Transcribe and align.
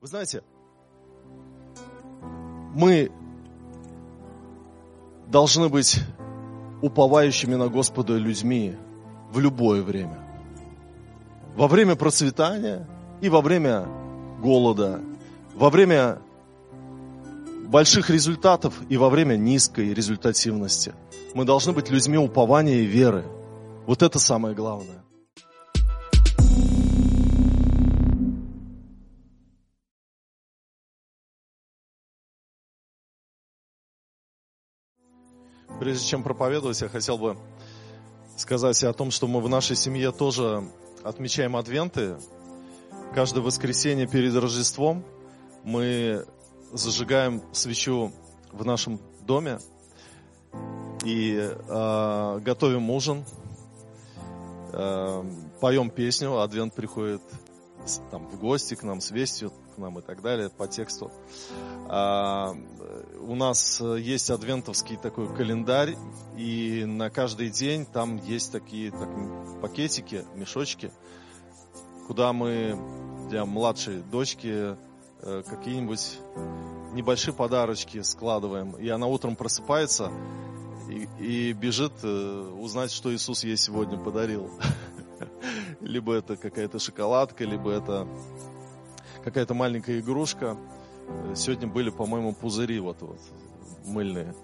Вы 0.00 0.06
знаете, 0.06 0.42
мы 2.72 3.10
должны 5.26 5.68
быть 5.68 6.00
уповающими 6.82 7.56
на 7.56 7.68
Господа 7.68 8.16
людьми 8.16 8.76
в 9.32 9.40
любое 9.40 9.82
время. 9.82 10.18
Во 11.56 11.66
время 11.66 11.96
процветания 11.96 12.86
и 13.20 13.28
во 13.28 13.40
время 13.40 13.88
голода, 14.40 15.00
во 15.56 15.68
время 15.68 16.20
больших 17.66 18.08
результатов 18.08 18.74
и 18.88 18.96
во 18.96 19.10
время 19.10 19.34
низкой 19.34 19.92
результативности. 19.92 20.94
Мы 21.34 21.44
должны 21.44 21.72
быть 21.72 21.90
людьми 21.90 22.16
упования 22.16 22.76
и 22.76 22.86
веры. 22.86 23.24
Вот 23.86 24.02
это 24.02 24.20
самое 24.20 24.54
главное. 24.54 25.02
Прежде 35.80 36.04
чем 36.06 36.24
проповедовать, 36.24 36.80
я 36.80 36.88
хотел 36.88 37.18
бы 37.18 37.36
сказать 38.36 38.82
о 38.82 38.92
том, 38.92 39.12
что 39.12 39.28
мы 39.28 39.40
в 39.40 39.48
нашей 39.48 39.76
семье 39.76 40.10
тоже 40.10 40.64
отмечаем 41.04 41.56
адвенты. 41.56 42.16
Каждое 43.14 43.40
воскресенье 43.40 44.08
перед 44.08 44.34
Рождеством 44.34 45.04
мы 45.62 46.26
зажигаем 46.72 47.42
свечу 47.52 48.12
в 48.52 48.64
нашем 48.64 49.00
доме 49.22 49.60
и 51.04 51.38
э, 51.38 52.40
готовим 52.40 52.90
ужин, 52.90 53.24
э, 54.72 55.24
поем 55.60 55.90
песню, 55.90 56.38
адвент 56.38 56.74
приходит 56.74 57.22
там, 58.10 58.26
в 58.28 58.38
гости 58.38 58.74
к 58.74 58.82
нам 58.82 59.00
с 59.00 59.10
вестью, 59.10 59.52
к 59.74 59.78
нам 59.78 59.98
и 59.98 60.02
так 60.02 60.22
далее, 60.22 60.50
по 60.50 60.66
тексту. 60.68 61.10
А, 61.88 62.54
у 63.20 63.34
нас 63.34 63.80
есть 63.80 64.30
адвентовский 64.30 64.96
такой 64.96 65.34
календарь, 65.34 65.96
и 66.36 66.84
на 66.84 67.10
каждый 67.10 67.50
день 67.50 67.86
там 67.86 68.16
есть 68.16 68.52
такие 68.52 68.90
так, 68.90 69.08
пакетики, 69.60 70.24
мешочки, 70.34 70.92
куда 72.06 72.32
мы 72.32 72.78
для 73.28 73.44
младшей 73.44 74.02
дочки 74.02 74.76
э, 75.22 75.42
какие-нибудь 75.46 76.18
небольшие 76.92 77.34
подарочки 77.34 78.02
складываем. 78.02 78.72
И 78.72 78.88
она 78.88 79.06
утром 79.06 79.36
просыпается 79.36 80.10
и, 80.88 81.08
и 81.20 81.52
бежит 81.52 81.92
э, 82.02 82.54
узнать, 82.58 82.90
что 82.90 83.14
Иисус 83.14 83.44
ей 83.44 83.56
сегодня 83.56 83.98
подарил. 83.98 84.50
Либо 85.80 86.14
это 86.14 86.36
какая-то 86.36 86.78
шоколадка, 86.78 87.44
либо 87.44 87.70
это 87.70 88.06
какая-то 89.24 89.54
маленькая 89.54 90.00
игрушка. 90.00 90.56
Сегодня 91.34 91.68
были, 91.68 91.90
по-моему, 91.90 92.34
пузыри 92.34 92.80
вот, 92.80 93.00
вот 93.00 93.20
мыльные. 93.84 94.34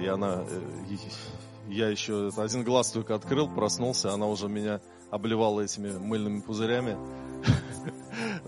И 0.00 0.06
она, 0.06 0.44
я 1.68 1.88
еще 1.88 2.30
один 2.36 2.64
глаз 2.64 2.90
только 2.90 3.14
открыл, 3.14 3.48
проснулся, 3.48 4.12
она 4.12 4.26
уже 4.26 4.48
меня 4.48 4.80
обливала 5.10 5.60
этими 5.60 5.90
мыльными 5.90 6.40
пузырями. 6.40 6.96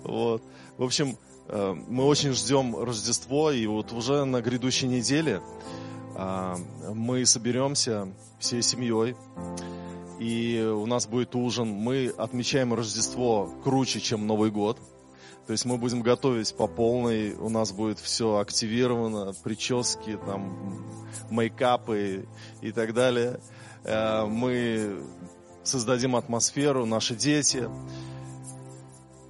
Вот. 0.02 0.42
В 0.76 0.82
общем, 0.82 1.16
мы 1.48 2.04
очень 2.04 2.32
ждем 2.32 2.76
Рождество, 2.76 3.50
и 3.50 3.66
вот 3.66 3.92
уже 3.92 4.24
на 4.24 4.42
грядущей 4.42 4.86
неделе 4.86 5.40
мы 6.94 7.24
соберемся 7.26 8.08
всей 8.38 8.62
семьей, 8.62 9.16
и 10.18 10.60
у 10.74 10.86
нас 10.86 11.06
будет 11.06 11.34
ужин. 11.34 11.68
Мы 11.68 12.12
отмечаем 12.16 12.74
Рождество 12.74 13.50
круче, 13.62 14.00
чем 14.00 14.26
Новый 14.26 14.50
год. 14.50 14.78
То 15.46 15.52
есть 15.52 15.66
мы 15.66 15.76
будем 15.76 16.00
готовить 16.00 16.54
по 16.56 16.66
полной, 16.66 17.34
у 17.34 17.50
нас 17.50 17.72
будет 17.72 17.98
все 17.98 18.38
активировано, 18.38 19.34
прически, 19.42 20.18
там, 20.24 20.86
мейкапы 21.30 22.26
и 22.62 22.72
так 22.72 22.94
далее. 22.94 23.40
Э, 23.84 24.24
мы 24.24 25.02
создадим 25.62 26.16
атмосферу, 26.16 26.86
наши 26.86 27.14
дети, 27.14 27.68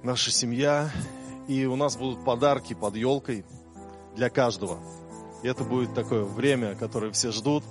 наша 0.03 0.31
семья. 0.31 0.89
И 1.47 1.65
у 1.65 1.75
нас 1.75 1.95
будут 1.95 2.23
подарки 2.23 2.73
под 2.73 2.95
елкой 2.95 3.45
для 4.15 4.29
каждого. 4.29 4.79
И 5.43 5.47
это 5.47 5.63
будет 5.63 5.93
такое 5.93 6.23
время, 6.23 6.75
которое 6.75 7.11
все 7.11 7.31
ждут. 7.31 7.63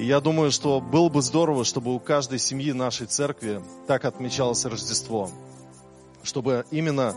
И 0.00 0.06
я 0.06 0.22
думаю, 0.22 0.50
что 0.50 0.80
было 0.80 1.10
бы 1.10 1.20
здорово, 1.20 1.62
чтобы 1.62 1.94
у 1.94 2.00
каждой 2.00 2.38
семьи 2.38 2.72
нашей 2.72 3.06
церкви 3.06 3.60
так 3.86 4.06
отмечалось 4.06 4.64
Рождество. 4.64 5.30
Чтобы 6.22 6.64
именно 6.70 7.14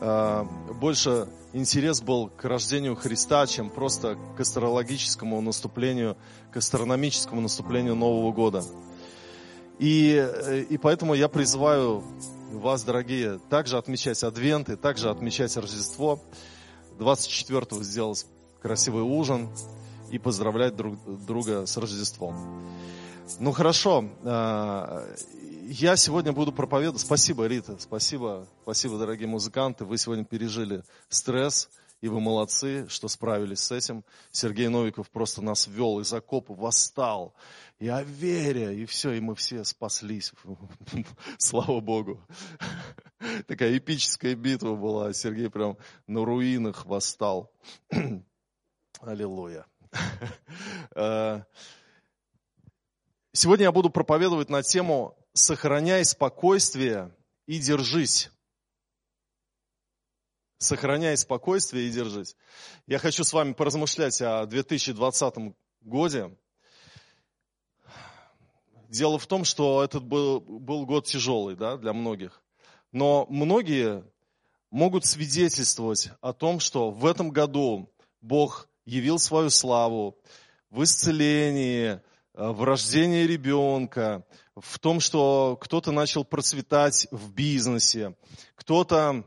э, 0.00 0.44
больше 0.80 1.26
интерес 1.52 2.00
был 2.00 2.28
к 2.28 2.44
рождению 2.44 2.94
Христа, 2.94 3.44
чем 3.48 3.70
просто 3.70 4.16
к 4.36 4.40
астрологическому 4.40 5.40
наступлению, 5.40 6.16
к 6.52 6.58
астрономическому 6.58 7.40
наступлению 7.40 7.96
Нового 7.96 8.30
года. 8.30 8.62
И, 9.80 10.14
э, 10.14 10.60
и 10.70 10.78
поэтому 10.78 11.14
я 11.14 11.26
призываю 11.28 12.04
вас, 12.52 12.84
дорогие, 12.84 13.40
также 13.50 13.78
отмечать 13.78 14.22
Адвент 14.22 14.68
и 14.68 14.76
также 14.76 15.10
отмечать 15.10 15.56
Рождество. 15.56 16.20
24-го 17.00 17.82
сделать 17.82 18.24
красивый 18.60 19.02
ужин, 19.02 19.48
и 20.12 20.18
поздравлять 20.18 20.76
друг 20.76 20.98
друга 21.26 21.66
с 21.66 21.76
Рождеством. 21.76 22.36
Ну 23.40 23.52
хорошо, 23.52 24.04
а, 24.24 25.04
я 25.62 25.96
сегодня 25.96 26.32
буду 26.32 26.52
проповедовать. 26.52 27.00
Спасибо, 27.00 27.46
Рита, 27.46 27.76
спасибо, 27.78 28.46
спасибо, 28.62 28.98
дорогие 28.98 29.26
музыканты. 29.26 29.86
Вы 29.86 29.96
сегодня 29.96 30.24
пережили 30.24 30.84
стресс, 31.08 31.70
и 32.02 32.08
вы 32.08 32.20
молодцы, 32.20 32.86
что 32.88 33.08
справились 33.08 33.60
с 33.60 33.72
этим. 33.72 34.04
Сергей 34.32 34.68
Новиков 34.68 35.08
просто 35.08 35.40
нас 35.40 35.66
ввел 35.66 35.98
из 36.00 36.12
окопа, 36.12 36.52
восстал. 36.52 37.32
И 37.78 37.88
о 37.88 38.02
вере, 38.02 38.76
и 38.82 38.84
все, 38.84 39.12
и 39.12 39.20
мы 39.20 39.34
все 39.34 39.64
спаслись. 39.64 40.32
Слава 41.38 41.80
Богу. 41.80 42.20
Такая 43.46 43.78
эпическая 43.78 44.34
битва 44.34 44.74
была. 44.74 45.12
Сергей 45.14 45.48
прям 45.48 45.78
на 46.06 46.24
руинах 46.24 46.84
восстал. 46.84 47.50
Аллилуйя. 49.00 49.64
Э, 50.94 51.42
сегодня 53.32 53.64
я 53.64 53.72
буду 53.72 53.88
проповедовать 53.88 54.50
на 54.50 54.62
тему 54.62 55.16
«Сохраняй 55.32 56.04
спокойствие 56.04 57.14
и 57.46 57.58
держись». 57.58 58.30
Сохраняй 60.58 61.16
спокойствие 61.16 61.88
и 61.88 61.90
держись. 61.90 62.36
Я 62.86 62.98
хочу 62.98 63.24
с 63.24 63.32
вами 63.32 63.52
поразмышлять 63.54 64.20
о 64.20 64.46
2020 64.46 65.54
годе. 65.80 66.36
Дело 68.88 69.18
в 69.18 69.26
том, 69.26 69.44
что 69.44 69.82
этот 69.82 70.04
был, 70.04 70.40
был 70.40 70.84
год 70.84 71.06
тяжелый 71.06 71.56
да, 71.56 71.78
для 71.78 71.92
многих. 71.92 72.42
Но 72.92 73.26
многие 73.30 74.04
могут 74.70 75.06
свидетельствовать 75.06 76.10
о 76.20 76.32
том, 76.32 76.60
что 76.60 76.90
в 76.90 77.06
этом 77.06 77.30
году 77.30 77.90
Бог 78.20 78.68
явил 78.84 79.18
свою 79.18 79.50
славу 79.50 80.16
в 80.70 80.82
исцелении, 80.82 81.92
э, 81.92 82.00
в 82.34 82.64
рождении 82.64 83.24
ребенка, 83.24 84.24
в 84.56 84.78
том, 84.78 85.00
что 85.00 85.58
кто-то 85.60 85.92
начал 85.92 86.24
процветать 86.24 87.06
в 87.10 87.32
бизнесе, 87.32 88.14
кто-то 88.54 89.24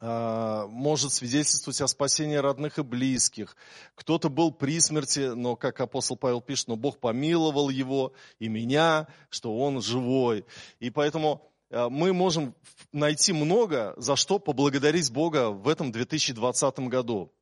э, 0.00 0.66
может 0.68 1.12
свидетельствовать 1.12 1.80
о 1.80 1.88
спасении 1.88 2.36
родных 2.36 2.78
и 2.78 2.82
близких. 2.82 3.56
Кто-то 3.94 4.28
был 4.28 4.52
при 4.52 4.80
смерти, 4.80 5.32
но, 5.34 5.56
как 5.56 5.80
апостол 5.80 6.16
Павел 6.16 6.40
пишет, 6.40 6.68
но 6.68 6.76
Бог 6.76 6.98
помиловал 6.98 7.68
его 7.68 8.12
и 8.38 8.48
меня, 8.48 9.08
что 9.28 9.56
он 9.56 9.80
живой. 9.82 10.44
И 10.78 10.90
поэтому 10.90 11.50
э, 11.70 11.88
мы 11.88 12.12
можем 12.12 12.54
найти 12.92 13.32
много, 13.32 13.94
за 13.96 14.16
что 14.16 14.38
поблагодарить 14.38 15.10
Бога 15.10 15.50
в 15.50 15.68
этом 15.68 15.90
2020 15.90 16.78
году. 16.80 17.32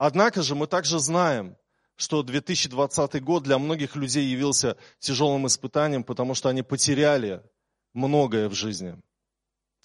Однако 0.00 0.42
же 0.42 0.54
мы 0.54 0.66
также 0.66 0.98
знаем, 0.98 1.58
что 1.94 2.22
2020 2.22 3.22
год 3.22 3.42
для 3.42 3.58
многих 3.58 3.96
людей 3.96 4.24
явился 4.24 4.78
тяжелым 4.98 5.46
испытанием, 5.46 6.04
потому 6.04 6.34
что 6.34 6.48
они 6.48 6.62
потеряли 6.62 7.42
многое 7.92 8.48
в 8.48 8.54
жизни. 8.54 8.98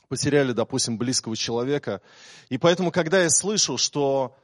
Потеряли, 0.07 0.53
допустим, 0.53 0.97
близкого 0.97 1.35
человека. 1.35 2.01
И 2.47 2.57
поэтому, 2.57 2.93
когда 2.93 3.23
я 3.23 3.29
слышу, 3.29 3.77
что 3.77 4.37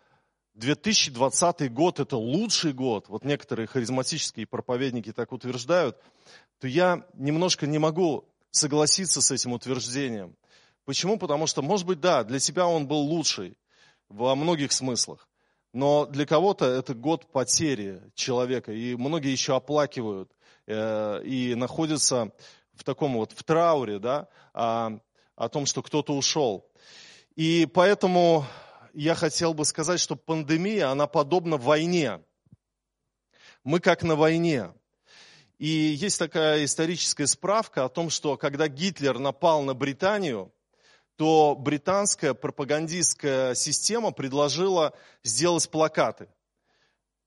2020 0.55 1.71
год 1.71 2.01
это 2.01 2.17
лучший 2.17 2.73
год, 2.73 3.07
вот 3.07 3.23
некоторые 3.23 3.65
харизматические 3.65 4.47
проповедники 4.47 5.13
так 5.13 5.31
утверждают, 5.31 5.95
то 6.59 6.67
я 6.67 7.05
немножко 7.13 7.65
не 7.65 7.77
могу 7.77 8.27
согласиться 8.49 9.21
с 9.21 9.31
этим 9.31 9.53
утверждением. 9.53 10.35
Почему? 10.83 11.17
Потому 11.17 11.47
что, 11.47 11.61
может 11.61 11.87
быть, 11.87 12.01
да, 12.01 12.25
для 12.25 12.39
тебя 12.39 12.67
он 12.67 12.87
был 12.87 12.97
лучший 12.97 13.57
во 14.09 14.35
многих 14.35 14.73
смыслах. 14.73 15.29
Но 15.73 16.05
для 16.05 16.25
кого-то 16.25 16.65
это 16.65 16.93
год 16.93 17.31
потери 17.31 18.01
человека, 18.13 18.73
и 18.73 18.95
многие 18.95 19.31
еще 19.31 19.55
оплакивают 19.55 20.31
э, 20.67 21.23
и 21.23 21.55
находятся 21.55 22.33
в 22.73 22.83
таком 22.83 23.13
вот 23.13 23.31
в 23.31 23.43
трауре, 23.43 23.99
да, 23.99 24.27
о, 24.53 24.99
о 25.35 25.49
том, 25.49 25.65
что 25.65 25.81
кто-то 25.81 26.13
ушел. 26.13 26.69
И 27.35 27.65
поэтому 27.73 28.45
я 28.93 29.15
хотел 29.15 29.53
бы 29.53 29.63
сказать, 29.63 29.99
что 30.01 30.15
пандемия, 30.15 30.89
она 30.89 31.07
подобна 31.07 31.55
войне. 31.55 32.21
Мы 33.63 33.79
как 33.79 34.03
на 34.03 34.15
войне. 34.15 34.73
И 35.57 35.67
есть 35.67 36.19
такая 36.19 36.65
историческая 36.65 37.27
справка 37.27 37.85
о 37.85 37.89
том, 37.89 38.09
что 38.09 38.35
когда 38.35 38.67
Гитлер 38.67 39.19
напал 39.19 39.61
на 39.61 39.73
Британию, 39.73 40.51
то 41.15 41.55
британская 41.55 42.33
пропагандистская 42.33 43.55
система 43.55 44.11
предложила 44.11 44.93
сделать 45.23 45.69
плакаты. 45.69 46.27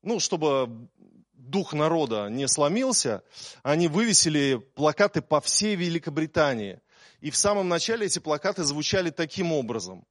Ну, 0.03 0.21
чтобы 0.21 0.89
дух 1.33 1.73
народа 1.73 2.29
не 2.29 2.49
сломился, 2.49 3.23
они 3.63 3.89
вывесили 3.89 4.57
плакаты 4.75 5.23
по 5.23 5.41
всей 5.41 5.77
Великобритании. 5.77 6.81
И 7.21 7.31
в 7.31 7.37
самом 7.37 7.69
начале 7.69 8.07
эти 8.07 8.19
плакаты 8.19 8.65
звучали 8.65 9.11
таким 9.11 9.53
образом. 9.53 10.07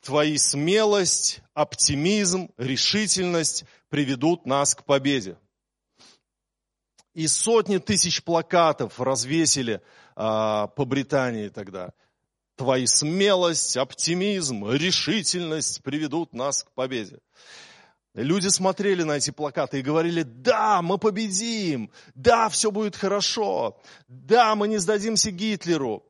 Твои 0.00 0.38
смелость, 0.38 1.40
оптимизм, 1.52 2.50
решительность 2.56 3.64
приведут 3.90 4.46
нас 4.46 4.74
к 4.74 4.84
победе. 4.84 5.36
И 7.12 7.26
сотни 7.26 7.78
тысяч 7.78 8.22
плакатов 8.22 8.98
развесили 9.00 9.82
а, 10.16 10.68
по 10.68 10.84
Британии 10.84 11.48
тогда. 11.48 11.92
Твои 12.60 12.84
смелость, 12.84 13.78
оптимизм, 13.78 14.70
решительность 14.70 15.82
приведут 15.82 16.34
нас 16.34 16.62
к 16.62 16.70
победе. 16.72 17.18
Люди 18.12 18.48
смотрели 18.48 19.02
на 19.02 19.12
эти 19.12 19.30
плакаты 19.30 19.78
и 19.78 19.82
говорили, 19.82 20.24
да, 20.24 20.82
мы 20.82 20.98
победим, 20.98 21.90
да, 22.14 22.50
все 22.50 22.70
будет 22.70 22.96
хорошо, 22.96 23.80
да, 24.08 24.54
мы 24.56 24.68
не 24.68 24.76
сдадимся 24.76 25.30
Гитлеру. 25.30 26.04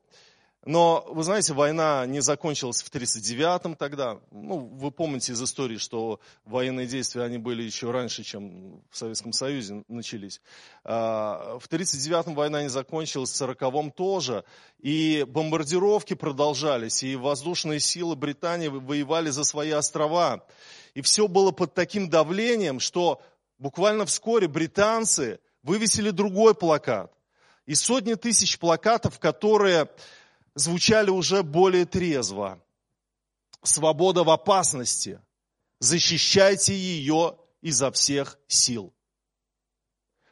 Но, 0.63 1.03
вы 1.07 1.23
знаете, 1.23 1.53
война 1.53 2.05
не 2.05 2.19
закончилась 2.19 2.83
в 2.83 2.91
1939-м 2.91 3.75
тогда. 3.75 4.19
Ну, 4.29 4.59
вы 4.59 4.91
помните 4.91 5.31
из 5.31 5.41
истории, 5.41 5.77
что 5.77 6.19
военные 6.45 6.85
действия, 6.85 7.23
они 7.23 7.39
были 7.39 7.63
еще 7.63 7.89
раньше, 7.89 8.23
чем 8.23 8.83
в 8.91 8.97
Советском 8.97 9.33
Союзе 9.33 9.83
начались. 9.87 10.39
А, 10.83 11.57
в 11.57 11.67
1939-м 11.67 12.35
война 12.35 12.61
не 12.61 12.69
закончилась, 12.69 13.31
в 13.31 13.41
1940-м 13.41 13.91
тоже. 13.91 14.43
И 14.77 15.25
бомбардировки 15.27 16.13
продолжались, 16.13 17.01
и 17.01 17.15
воздушные 17.15 17.79
силы 17.79 18.15
Британии 18.15 18.67
воевали 18.67 19.31
за 19.31 19.43
свои 19.43 19.71
острова. 19.71 20.45
И 20.93 21.01
все 21.01 21.27
было 21.27 21.49
под 21.49 21.73
таким 21.73 22.07
давлением, 22.07 22.79
что 22.79 23.19
буквально 23.57 24.05
вскоре 24.05 24.47
британцы 24.47 25.39
вывесили 25.63 26.11
другой 26.11 26.53
плакат. 26.53 27.11
И 27.65 27.73
сотни 27.73 28.13
тысяч 28.13 28.59
плакатов, 28.59 29.17
которые 29.17 29.87
звучали 30.55 31.09
уже 31.09 31.43
более 31.43 31.85
трезво. 31.85 32.61
Свобода 33.63 34.23
в 34.23 34.29
опасности. 34.29 35.21
Защищайте 35.79 36.75
ее 36.75 37.37
изо 37.61 37.91
всех 37.91 38.39
сил. 38.47 38.93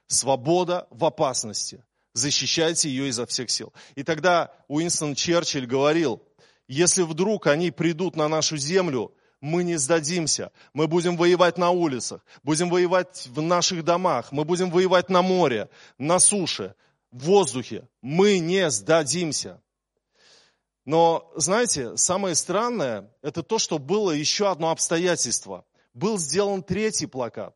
Свобода 0.07 0.87
в 0.89 1.05
опасности. 1.05 1.83
Защищайте 2.13 2.89
ее 2.89 3.09
изо 3.09 3.25
всех 3.25 3.49
сил. 3.49 3.73
И 3.95 4.03
тогда 4.03 4.51
Уинстон 4.67 5.15
Черчилль 5.15 5.67
говорил, 5.67 6.23
если 6.67 7.03
вдруг 7.03 7.47
они 7.47 7.71
придут 7.71 8.15
на 8.15 8.27
нашу 8.27 8.57
землю, 8.57 9.13
мы 9.41 9.63
не 9.63 9.77
сдадимся. 9.77 10.51
Мы 10.73 10.87
будем 10.87 11.17
воевать 11.17 11.57
на 11.57 11.69
улицах, 11.69 12.25
будем 12.43 12.69
воевать 12.69 13.27
в 13.27 13.41
наших 13.41 13.83
домах, 13.83 14.31
мы 14.31 14.43
будем 14.43 14.69
воевать 14.69 15.09
на 15.09 15.21
море, 15.21 15.69
на 15.97 16.19
суше, 16.19 16.75
в 17.11 17.25
воздухе. 17.25 17.87
Мы 18.01 18.39
не 18.39 18.69
сдадимся. 18.69 19.61
Но, 20.89 21.31
знаете, 21.35 21.95
самое 21.97 22.33
странное, 22.33 23.13
это 23.21 23.43
то, 23.43 23.59
что 23.59 23.77
было 23.77 24.09
еще 24.09 24.49
одно 24.49 24.71
обстоятельство. 24.71 25.63
Был 25.93 26.17
сделан 26.17 26.63
третий 26.63 27.05
плакат. 27.05 27.55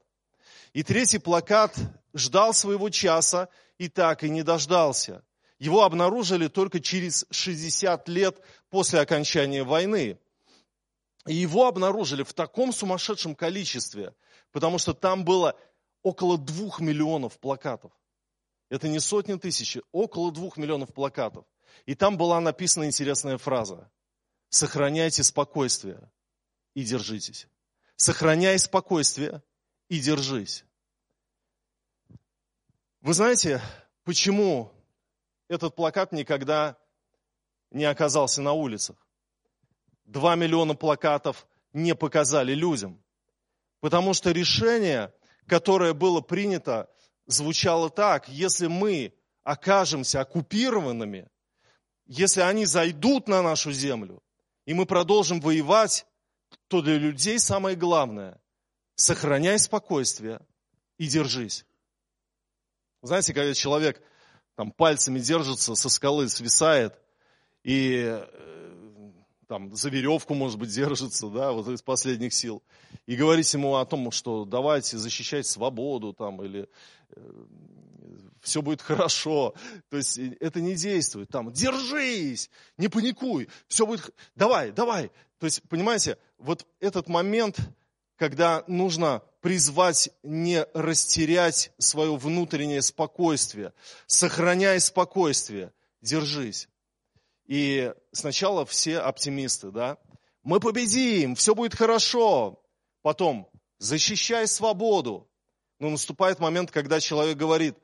И 0.73 0.83
третий 0.83 1.17
плакат 1.17 1.75
ждал 2.13 2.53
своего 2.53 2.91
часа 2.91 3.49
и 3.79 3.89
так 3.89 4.23
и 4.23 4.29
не 4.29 4.43
дождался. 4.43 5.23
Его 5.57 5.83
обнаружили 5.83 6.47
только 6.47 6.79
через 6.79 7.25
60 7.31 8.07
лет 8.07 8.39
после 8.69 8.99
окончания 8.99 9.63
войны. 9.63 10.19
И 11.25 11.33
его 11.33 11.65
обнаружили 11.65 12.21
в 12.21 12.33
таком 12.33 12.71
сумасшедшем 12.71 13.33
количестве, 13.33 14.13
потому 14.51 14.77
что 14.77 14.93
там 14.93 15.25
было 15.25 15.55
около 16.03 16.37
двух 16.37 16.79
миллионов 16.79 17.39
плакатов. 17.39 17.93
Это 18.69 18.87
не 18.87 18.99
сотни 18.99 19.33
тысяч, 19.39 19.79
около 19.91 20.31
двух 20.31 20.55
миллионов 20.57 20.93
плакатов. 20.93 21.45
И 21.85 21.95
там 21.95 22.17
была 22.17 22.39
написана 22.39 22.85
интересная 22.85 23.37
фраза. 23.37 23.89
Сохраняйте 24.49 25.23
спокойствие 25.23 26.11
и 26.73 26.83
держитесь. 26.83 27.47
Сохраняй 27.95 28.57
спокойствие 28.59 29.41
и 29.89 29.99
держись. 29.99 30.65
Вы 33.01 33.13
знаете, 33.13 33.61
почему 34.03 34.71
этот 35.49 35.75
плакат 35.75 36.11
никогда 36.11 36.77
не 37.71 37.85
оказался 37.85 38.41
на 38.41 38.53
улицах? 38.53 38.95
Два 40.05 40.35
миллиона 40.35 40.75
плакатов 40.75 41.47
не 41.73 41.95
показали 41.95 42.53
людям. 42.53 43.03
Потому 43.79 44.13
что 44.13 44.31
решение, 44.31 45.13
которое 45.47 45.93
было 45.93 46.21
принято, 46.21 46.89
звучало 47.25 47.89
так, 47.89 48.29
если 48.29 48.67
мы 48.67 49.13
окажемся 49.43 50.21
оккупированными, 50.21 51.29
если 52.05 52.41
они 52.41 52.65
зайдут 52.65 53.27
на 53.27 53.41
нашу 53.41 53.71
землю, 53.71 54.21
и 54.65 54.73
мы 54.73 54.85
продолжим 54.85 55.39
воевать, 55.39 56.05
то 56.67 56.81
для 56.81 56.97
людей 56.97 57.39
самое 57.39 57.75
главное– 57.75 58.39
сохраняй 58.95 59.57
спокойствие 59.59 60.39
и 60.97 61.07
держись. 61.07 61.65
Знаете, 63.01 63.33
когда 63.33 63.53
человек 63.53 64.01
там 64.55 64.71
пальцами 64.71 65.19
держится, 65.19 65.75
со 65.75 65.89
скалы 65.89 66.29
свисает, 66.29 66.99
и 67.63 68.03
э, 68.05 69.11
там 69.47 69.75
за 69.75 69.89
веревку, 69.89 70.33
может 70.33 70.59
быть, 70.59 70.69
держится, 70.73 71.27
да, 71.27 71.51
вот 71.51 71.67
из 71.67 71.81
последних 71.81 72.33
сил, 72.33 72.63
и 73.05 73.15
говорить 73.15 73.51
ему 73.53 73.75
о 73.75 73.85
том, 73.85 74.11
что 74.11 74.45
давайте 74.45 74.97
защищать 74.97 75.47
свободу, 75.47 76.13
там, 76.13 76.43
или 76.43 76.69
э, 77.09 77.45
все 78.43 78.61
будет 78.61 78.81
хорошо. 78.81 79.55
То 79.89 79.97
есть 79.97 80.19
э, 80.19 80.37
это 80.39 80.61
не 80.61 80.75
действует. 80.75 81.29
Там, 81.29 81.51
держись, 81.51 82.51
не 82.77 82.89
паникуй, 82.89 83.49
все 83.67 83.87
будет, 83.87 84.13
давай, 84.35 84.71
давай. 84.71 85.09
То 85.39 85.45
есть, 85.45 85.63
понимаете, 85.69 86.17
вот 86.37 86.67
этот 86.79 87.07
момент, 87.07 87.57
когда 88.17 88.63
нужно 88.67 89.23
призвать 89.41 90.09
не 90.21 90.65
растерять 90.73 91.71
свое 91.79 92.15
внутреннее 92.15 92.81
спокойствие, 92.81 93.73
сохраняй 94.05 94.79
спокойствие, 94.79 95.73
держись. 96.01 96.69
И 97.45 97.93
сначала 98.11 98.65
все 98.65 98.99
оптимисты, 98.99 99.71
да, 99.71 99.97
мы 100.43 100.59
победим, 100.59 101.35
все 101.35 101.55
будет 101.55 101.75
хорошо. 101.75 102.61
Потом, 103.01 103.49
защищай 103.79 104.47
свободу. 104.47 105.29
Но 105.79 105.89
наступает 105.89 106.39
момент, 106.39 106.71
когда 106.71 106.99
человек 107.01 107.37
говорит, 107.37 107.75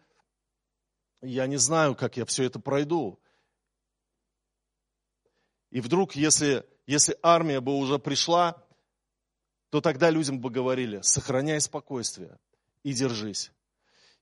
я 1.22 1.48
не 1.48 1.58
знаю, 1.58 1.96
как 1.96 2.18
я 2.18 2.26
все 2.26 2.44
это 2.44 2.60
пройду. 2.60 3.20
И 5.72 5.82
вдруг, 5.82 6.16
если, 6.16 6.66
если 6.88 7.18
армия 7.22 7.62
бы 7.62 7.78
уже 7.78 8.00
пришла, 8.00 8.64
то 9.70 9.82
тогда 9.82 10.10
людям 10.10 10.40
бы 10.40 10.50
говорили, 10.50 11.02
сохраняй 11.02 11.62
спокойствие 11.62 12.38
и 12.84 12.94
держись. 12.94 13.52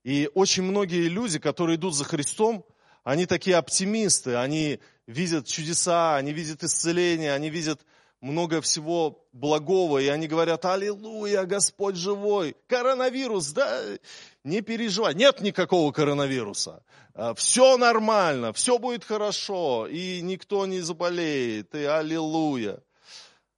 И 0.03 0.29
очень 0.33 0.63
многие 0.63 1.07
люди, 1.07 1.39
которые 1.39 1.77
идут 1.77 1.95
за 1.95 2.03
Христом, 2.03 2.65
они 3.03 3.25
такие 3.25 3.55
оптимисты, 3.55 4.35
они 4.35 4.79
видят 5.05 5.47
чудеса, 5.47 6.17
они 6.17 6.33
видят 6.33 6.63
исцеление, 6.63 7.33
они 7.33 7.49
видят 7.49 7.85
много 8.21 8.61
всего 8.61 9.27
благого, 9.31 9.99
и 9.99 10.07
они 10.07 10.27
говорят, 10.27 10.65
аллилуйя, 10.65 11.45
Господь 11.45 11.95
живой. 11.95 12.55
Коронавирус, 12.67 13.51
да, 13.51 13.83
не 14.43 14.61
переживай, 14.61 15.13
нет 15.13 15.41
никакого 15.41 15.91
коронавируса. 15.91 16.83
А, 17.13 17.33
все 17.35 17.77
нормально, 17.77 18.53
все 18.53 18.79
будет 18.79 19.03
хорошо, 19.03 19.87
и 19.87 20.21
никто 20.21 20.65
не 20.65 20.81
заболеет, 20.81 21.75
и 21.75 21.83
аллилуйя. 21.83 22.81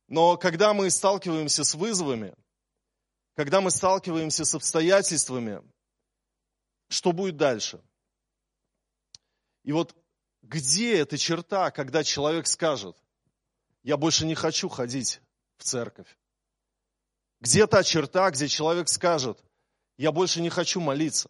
Но 0.07 0.37
когда 0.37 0.73
мы 0.73 0.89
сталкиваемся 0.89 1.63
с 1.63 1.75
вызовами, 1.75 2.33
когда 3.35 3.61
мы 3.61 3.71
сталкиваемся 3.71 4.43
с 4.43 4.55
обстоятельствами, 4.55 5.61
что 6.89 7.13
будет 7.13 7.37
дальше? 7.37 7.79
И 9.63 9.71
вот 9.71 9.95
где 10.41 10.97
эта 10.97 11.17
черта, 11.17 11.71
когда 11.71 12.03
человек 12.03 12.47
скажет– 12.47 12.97
я 13.83 13.97
больше 13.97 14.25
не 14.25 14.35
хочу 14.35 14.69
ходить 14.69 15.21
в 15.57 15.63
церковь. 15.63 16.17
Где 17.39 17.67
та 17.67 17.83
черта, 17.83 18.29
где 18.31 18.47
человек 18.47 18.89
скажет, 18.89 19.43
я 19.97 20.11
больше 20.11 20.41
не 20.41 20.49
хочу 20.49 20.81
молиться? 20.81 21.29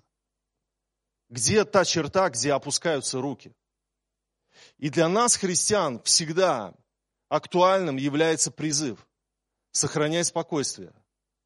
Где 1.29 1.63
та 1.63 1.85
черта, 1.85 2.29
где 2.29 2.53
опускаются 2.53 3.21
руки? 3.21 3.53
И 4.77 4.89
для 4.89 5.07
нас, 5.07 5.35
христиан, 5.35 6.01
всегда 6.03 6.73
актуальным 7.27 7.97
является 7.97 8.51
призыв. 8.51 9.07
Сохраняй 9.71 10.23
спокойствие 10.23 10.93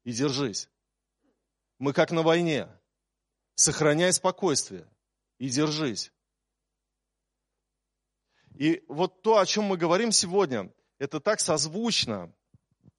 и 0.04 0.12
держись. 0.12 0.68
Мы 1.78 1.92
как 1.92 2.10
на 2.10 2.22
войне. 2.22 2.68
Сохраняй 3.54 4.12
спокойствие 4.12 4.88
и 5.38 5.48
держись. 5.50 6.10
И 8.54 8.82
вот 8.88 9.22
то, 9.22 9.38
о 9.38 9.46
чем 9.46 9.64
мы 9.64 9.76
говорим 9.76 10.10
сегодня, 10.12 10.72
это 11.04 11.20
так 11.20 11.40
созвучно 11.40 12.32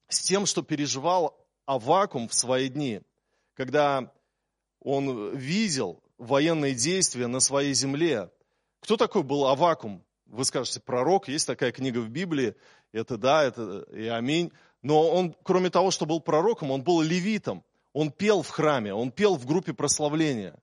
с 0.08 0.20
тем, 0.20 0.46
что 0.46 0.62
переживал 0.62 1.36
Авакум 1.66 2.28
в 2.28 2.34
свои 2.34 2.68
дни, 2.68 3.02
когда 3.54 4.12
он 4.80 5.36
видел 5.36 6.02
военные 6.16 6.74
действия 6.74 7.26
на 7.26 7.40
своей 7.40 7.74
земле. 7.74 8.30
Кто 8.80 8.96
такой 8.96 9.24
был 9.24 9.46
Авакум? 9.46 10.04
Вы 10.26 10.44
скажете, 10.44 10.80
пророк, 10.80 11.28
есть 11.28 11.46
такая 11.46 11.72
книга 11.72 11.98
в 11.98 12.08
Библии, 12.08 12.54
это 12.92 13.16
да, 13.16 13.42
это 13.42 13.80
и 13.92 14.06
аминь. 14.06 14.52
Но 14.82 15.10
он, 15.10 15.34
кроме 15.42 15.70
того, 15.70 15.90
что 15.90 16.06
был 16.06 16.20
пророком, 16.20 16.70
он 16.70 16.82
был 16.82 17.00
левитом. 17.00 17.64
Он 17.92 18.12
пел 18.12 18.42
в 18.42 18.50
храме, 18.50 18.94
он 18.94 19.10
пел 19.10 19.36
в 19.36 19.46
группе 19.46 19.72
прославления. 19.72 20.54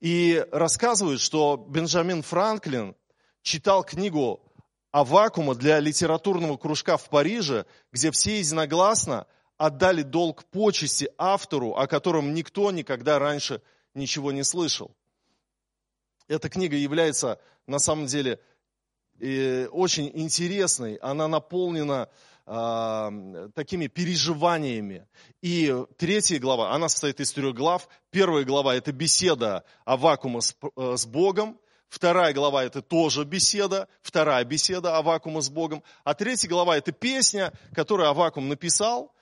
И 0.00 0.46
рассказывают, 0.52 1.20
что 1.20 1.56
Бенджамин 1.56 2.22
Франклин 2.22 2.94
читал 3.42 3.84
книгу 3.84 4.40
Авакума 4.92 5.54
для 5.54 5.80
литературного 5.80 6.58
кружка 6.58 6.98
в 6.98 7.08
Париже, 7.08 7.64
где 7.92 8.10
все 8.10 8.38
единогласно 8.38 9.26
отдали 9.56 10.02
долг 10.02 10.44
почести 10.44 11.10
автору, 11.16 11.74
о 11.74 11.86
котором 11.86 12.34
никто 12.34 12.70
никогда 12.70 13.18
раньше 13.18 13.62
ничего 13.94 14.32
не 14.32 14.44
слышал. 14.44 14.94
Эта 16.28 16.48
книга 16.48 16.76
является 16.76 17.40
на 17.66 17.78
самом 17.78 18.06
деле 18.06 18.38
очень 19.18 20.10
интересной. 20.14 20.96
Она 20.96 21.28
наполнена 21.28 22.08
э, 22.46 23.48
такими 23.54 23.86
переживаниями. 23.86 25.06
И 25.42 25.74
третья 25.96 26.38
глава, 26.38 26.72
она 26.72 26.88
состоит 26.88 27.20
из 27.20 27.32
трех 27.32 27.54
глав. 27.54 27.88
Первая 28.10 28.44
глава– 28.44 28.74
это 28.76 28.92
беседа 28.92 29.64
Авакума 29.84 30.40
с, 30.40 30.56
э, 30.76 30.96
с 30.96 31.06
Богом. 31.06 31.58
Вторая 31.92 32.32
глава– 32.32 32.64
это 32.64 32.80
тоже 32.80 33.24
беседа, 33.24 33.86
вторая 34.00 34.42
беседа 34.44 34.96
Авакума 34.96 35.42
с 35.42 35.50
Богом. 35.50 35.82
А 36.04 36.14
третья 36.14 36.48
глава– 36.48 36.74
это 36.78 36.90
песня, 36.90 37.52
которую 37.74 38.08
Авакум 38.08 38.48
написал, 38.48 39.14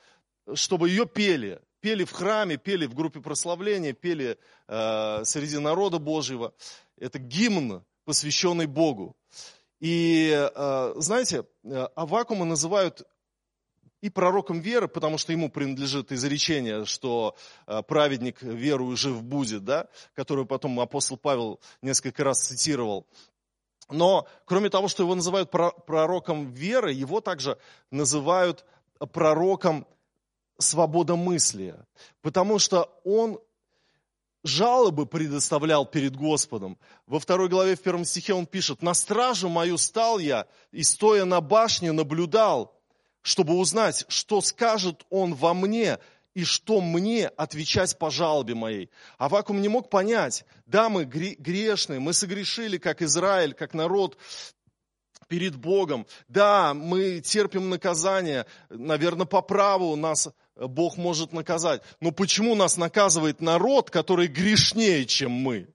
чтобы 0.55 0.89
ее 0.89 1.05
пели. 1.05 1.61
Пели 1.81 2.05
в 2.05 2.13
храме, 2.13 2.59
пели 2.59 2.87
в 2.87 2.95
группе 2.95 3.21
прославления, 3.21 3.93
пели 3.93 4.39
э, 4.69 5.25
среди 5.25 5.59
народа 5.59 5.99
Божьего. 5.99 6.55
Это 6.97 7.19
гимн, 7.19 7.85
посвященный 8.05 8.67
Богу. 8.67 9.17
И 9.81 10.31
э, 10.31 10.93
знаете, 10.99 11.47
э, 11.65 11.89
Авакума 11.97 12.45
называют 12.45 13.03
и 14.01 14.09
пророком 14.09 14.61
веры, 14.61 14.89
потому 14.89 15.19
что 15.19 15.33
ему 15.33 15.51
принадлежит 15.51 16.13
изречение, 16.13 16.85
что 16.85 17.37
э, 17.67 17.83
праведник 17.83 18.43
верую 18.43 18.97
жив 18.97 19.23
будет, 19.23 19.65
да, 19.65 19.89
которое 20.15 20.47
потом 20.47 20.81
апостол 20.81 21.17
Павел 21.17 21.61
несколько 21.83 22.25
раз 22.25 22.41
цитировал. 22.47 23.07
Но 23.91 24.27
кроме 24.45 24.71
того, 24.71 24.89
что 24.89 25.03
его 25.03 25.15
называют 25.15 25.51
пророком 25.51 26.51
веры, 26.53 26.93
его 26.93 27.21
также 27.21 27.59
называют 27.91 28.65
пророком 29.13 29.87
свободомыслия, 30.59 31.87
потому 32.23 32.59
что 32.59 32.89
он 33.05 33.41
жалобы 34.43 35.07
предоставлял 35.07 35.85
перед 35.85 36.17
Господом. 36.17 36.79
Во 37.07 37.19
второй 37.19 37.49
главе, 37.49 37.77
в 37.77 37.83
первом 37.83 38.05
стихе 38.05 38.33
он 38.33 38.47
пишет, 38.47 38.81
«На 38.83 38.95
стражу 38.95 39.49
мою 39.49 39.77
стал 39.77 40.19
я, 40.19 40.47
и 40.71 40.83
стоя 40.83 41.25
на 41.25 41.41
башне 41.41 41.93
наблюдал, 41.93 42.80
чтобы 43.23 43.55
узнать, 43.55 44.05
что 44.09 44.41
скажет 44.41 45.05
он 45.11 45.35
во 45.35 45.55
мне, 45.55 45.99
и 46.35 46.45
что 46.45 46.81
мне 46.81 47.27
отвечать 47.27 47.99
по 47.99 48.11
жалобе 48.11 48.55
моей. 48.55 48.91
Авакум 49.19 49.61
не 49.61 49.69
мог 49.69 49.91
понять, 49.91 50.45
да, 50.67 50.89
мы 50.89 51.05
грешные, 51.05 51.99
мы 51.99 52.13
согрешили, 52.13 52.79
как 52.79 53.03
Израиль, 53.03 53.53
как 53.53 53.75
народ 53.75 54.17
перед 55.29 55.57
Богом. 55.57 56.07
Да, 56.29 56.75
мы 56.75 57.21
терпим 57.21 57.69
наказание, 57.69 58.47
наверное, 58.69 59.27
по 59.27 59.43
праву 59.43 59.97
нас 59.97 60.29
Бог 60.57 60.97
может 60.97 61.33
наказать. 61.33 61.83
Но 62.01 62.11
почему 62.11 62.55
нас 62.55 62.77
наказывает 62.77 63.41
народ, 63.41 63.91
который 63.91 64.27
грешнее, 64.27 65.07
чем 65.07 65.31
мы? 65.31 65.69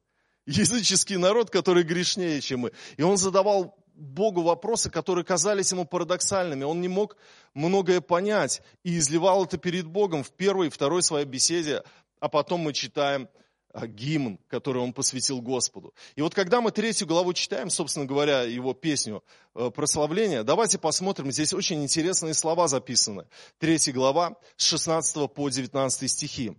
Языческий 0.46 1.18
народ, 1.18 1.50
который 1.50 1.84
грешнее, 1.84 2.40
чем 2.42 2.62
мы. 2.62 2.72
И 2.98 3.02
он 3.02 3.18
задавал 3.18 3.75
Богу 3.96 4.42
вопросы, 4.42 4.90
которые 4.90 5.24
казались 5.24 5.72
ему 5.72 5.86
парадоксальными. 5.86 6.64
Он 6.64 6.82
не 6.82 6.88
мог 6.88 7.18
многое 7.54 8.02
понять 8.02 8.62
и 8.84 8.98
изливал 8.98 9.46
это 9.46 9.58
перед 9.58 9.88
Богом 9.88 10.24
в 10.24 10.32
первой 10.32 10.68
и 10.68 10.70
второй 10.70 11.02
своей 11.02 11.25
беседе, 11.25 11.84
а 12.20 12.30
потом 12.30 12.62
мы 12.62 12.74
читаем 12.74 13.30
а, 13.74 13.88
гимн, 13.88 14.38
который 14.48 14.82
он 14.82 14.94
посвятил 14.94 15.42
Господу. 15.42 15.94
И 16.16 16.22
вот 16.22 16.34
когда 16.34 16.62
мы 16.62 16.72
третью 16.72 17.08
главу 17.08 17.34
читаем, 17.34 17.70
собственно 17.70 18.06
говоря, 18.06 18.42
его 18.42 18.74
песню 18.74 19.24
э, 19.54 19.70
прославления, 19.70 20.44
давайте 20.44 20.78
посмотрим, 20.78 21.32
здесь 21.32 21.54
очень 21.54 21.84
интересные 21.84 22.34
слова 22.34 22.68
записаны. 22.68 23.28
Третья 23.60 23.94
глава 23.94 24.36
с 24.58 24.64
16 24.66 25.32
по 25.34 25.50
19 25.50 26.12
стихи. 26.12 26.56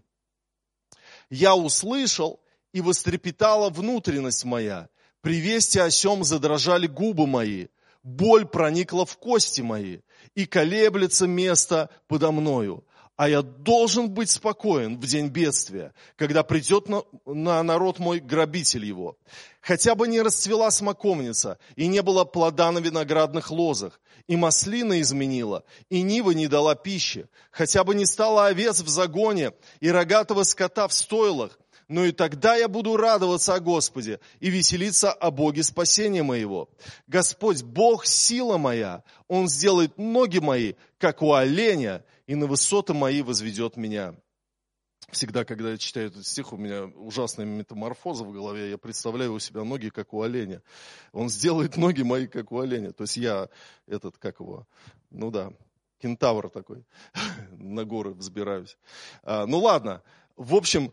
«Я 1.28 1.57
услышал, 1.57 2.40
и 2.76 2.83
вострепетала 2.83 3.71
внутренность 3.71 4.45
моя, 4.45 4.90
при 5.26 5.40
вести 5.40 5.80
о 5.80 5.90
сем 5.90 6.23
задрожали 6.23 6.87
губы 6.87 7.26
мои, 7.26 7.66
боль 8.04 8.47
проникла 8.47 9.04
в 9.04 9.16
кости 9.16 9.61
мои, 9.61 9.99
и 10.37 10.47
колеблется 10.47 11.26
место 11.26 11.90
подо 12.06 12.30
мною. 12.30 12.85
А 13.16 13.28
я 13.28 13.42
должен 13.42 14.09
быть 14.09 14.30
спокоен 14.30 15.00
в 15.00 15.04
день 15.04 15.26
бедствия, 15.26 15.95
когда 16.14 16.45
придет 16.45 16.88
на, 16.88 17.02
на 17.25 17.61
народ 17.64 17.99
мой 17.99 18.21
грабитель 18.21 18.85
его. 18.85 19.18
Хотя 19.61 19.97
бы 19.97 20.06
не 20.06 20.23
расцвела 20.23 20.71
смоковница, 20.71 21.59
и 21.75 21.88
не 21.88 22.02
было 22.02 22.25
плода 22.25 22.71
на 22.71 22.78
виноградных 22.78 23.50
лозах, 23.50 24.00
и 24.28 24.37
маслина 24.37 25.00
изменила, 25.00 25.64
и 25.88 26.02
нива 26.02 26.30
не 26.30 26.47
дала 26.47 26.76
пищи, 26.76 27.26
хотя 27.50 27.83
бы 27.83 27.97
не 27.97 28.06
стало 28.06 28.47
овец 28.47 28.80
в 28.80 28.88
загоне, 28.88 29.54
и 29.80 29.90
рогатого 29.90 30.45
скота 30.45 30.87
в 30.87 30.92
стойлах, 30.92 31.59
но 31.88 32.05
и 32.05 32.12
тогда 32.12 32.57
я 32.57 32.69
буду 32.69 32.97
радоваться 32.97 33.55
о 33.55 33.61
Господе 33.61 34.21
и 34.40 34.50
веселиться 34.50 35.12
о 35.12 35.31
Боге 35.31 35.62
спасения 35.62 36.23
моего. 36.23 36.69
Господь, 37.07 37.62
Бог, 37.62 38.07
сила 38.07 38.59
моя, 38.59 39.05
Он 39.28 39.49
сделает 39.49 39.97
ноги 39.97 40.38
мои, 40.38 40.75
как 40.99 41.23
у 41.23 41.33
оленя, 41.33 42.05
и 42.26 42.35
на 42.35 42.47
высоты 42.47 42.93
мои 42.93 43.23
возведет 43.23 43.76
меня. 43.76 44.14
Всегда, 45.12 45.45
когда 45.45 45.71
я 45.71 45.78
читаю 45.78 46.09
этот 46.09 46.26
стих, 46.26 46.52
у 46.52 46.57
меня 46.57 46.87
ужасная 46.87 47.47
метаморфоза 47.47 48.25
в 48.25 48.33
голове. 48.33 48.71
Я 48.71 48.78
представляю 48.78 49.35
у 49.35 49.38
себя 49.38 49.62
ноги, 49.62 49.88
как 49.88 50.12
у 50.12 50.23
оленя. 50.23 50.62
Он 51.12 51.28
сделает 51.28 51.76
ноги 51.76 52.02
мои, 52.02 52.26
как 52.26 52.50
у 52.50 52.59
оленя. 52.59 52.93
То 52.93 53.05
есть 53.05 53.16
я 53.16 53.49
этот, 53.87 54.19
как 54.19 54.40
его, 54.40 54.66
ну 55.11 55.31
да, 55.31 55.52
кентавр 56.02 56.50
такой, 56.50 56.85
на 57.52 57.85
горы 57.85 58.14
взбираюсь. 58.14 58.76
А, 59.23 59.47
ну 59.47 59.61
ладно, 59.61 60.02
в 60.37 60.57
общем, 60.57 60.93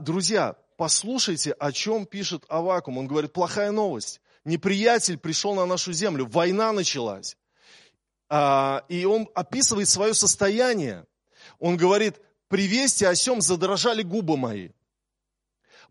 друзья, 0.00 0.56
послушайте, 0.76 1.52
о 1.52 1.70
чем 1.72 2.06
пишет 2.06 2.44
Авакум. 2.48 2.98
Он 2.98 3.06
говорит, 3.06 3.32
плохая 3.32 3.70
новость. 3.70 4.20
Неприятель 4.44 5.18
пришел 5.18 5.54
на 5.54 5.66
нашу 5.66 5.92
землю, 5.92 6.26
война 6.26 6.72
началась. 6.72 7.36
А, 8.28 8.84
и 8.88 9.04
он 9.04 9.28
описывает 9.34 9.88
свое 9.88 10.14
состояние. 10.14 11.06
Он 11.58 11.76
говорит, 11.76 12.20
при 12.48 12.66
вести 12.66 13.04
о 13.04 13.14
сем 13.14 13.40
задрожали 13.40 14.02
губы 14.02 14.36
мои. 14.36 14.70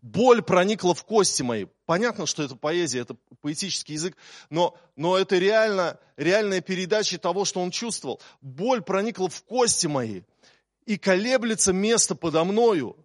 Боль 0.02 0.42
проникла 0.42 0.94
в 0.94 1.04
кости 1.04 1.42
мои. 1.42 1.66
Понятно, 1.86 2.26
что 2.26 2.42
это 2.42 2.56
поэзия, 2.56 3.00
это 3.00 3.16
поэтический 3.40 3.94
язык, 3.94 4.16
но, 4.50 4.76
но 4.96 5.16
это 5.16 5.38
реально, 5.38 5.98
реальная 6.16 6.60
передача 6.60 7.18
того, 7.18 7.44
что 7.44 7.60
он 7.60 7.70
чувствовал. 7.70 8.20
Боль 8.40 8.82
проникла 8.82 9.28
в 9.28 9.44
кости 9.44 9.86
мои, 9.86 10.22
и 10.84 10.98
колеблется 10.98 11.72
место 11.72 12.16
подо 12.16 12.42
мною. 12.44 12.96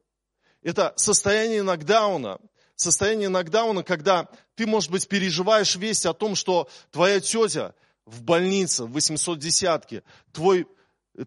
Это 0.67 0.91
состояние 0.97 1.63
нокдауна. 1.63 2.39
Состояние 2.75 3.29
нокдауна, 3.29 3.83
когда 3.83 4.27
ты, 4.55 4.67
может 4.67 4.91
быть, 4.91 5.07
переживаешь 5.07 5.77
весть 5.77 6.05
о 6.05 6.13
том, 6.13 6.36
что 6.36 6.67
твоя 6.91 7.21
тетя 7.21 7.74
в 8.05 8.21
больнице, 8.24 8.83
в 8.83 8.97
810-ке, 8.97 10.03
твой 10.33 10.67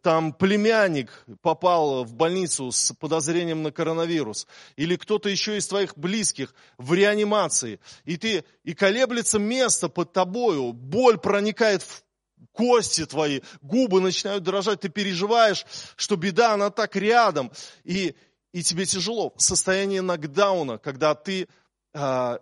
там 0.03 0.35
племянник 0.35 1.25
попал 1.41 2.05
в 2.05 2.13
больницу 2.13 2.71
с 2.71 2.93
подозрением 2.93 3.63
на 3.63 3.73
коронавирус, 3.73 4.47
или 4.77 4.97
кто-то 4.97 5.31
еще 5.31 5.57
из 5.57 5.67
твоих 5.67 5.97
близких 5.97 6.55
в 6.77 6.93
реанимации, 6.93 7.81
и 8.05 8.19
ты, 8.19 8.45
и 8.63 8.75
колеблется 8.75 9.39
место 9.39 9.89
под 9.89 10.13
тобою, 10.13 10.75
боль 10.75 11.17
проникает 11.17 11.83
в 11.83 12.05
кости 12.53 13.07
твои, 13.07 13.41
губы 13.63 14.03
начинают 14.03 14.45
дрожать, 14.45 14.81
ты 14.81 14.91
переживаешь, 14.91 15.65
что 15.97 16.17
беда, 16.17 16.53
она 16.53 16.69
так 16.69 16.95
рядом, 16.95 17.51
и, 17.85 18.15
и 18.53 18.63
тебе 18.63 18.87
тяжело. 18.87 19.35
Состояние 19.37 20.03
нокдауна, 20.03 20.79
когда 20.79 21.15
ты 21.15 21.49
а, 21.93 22.41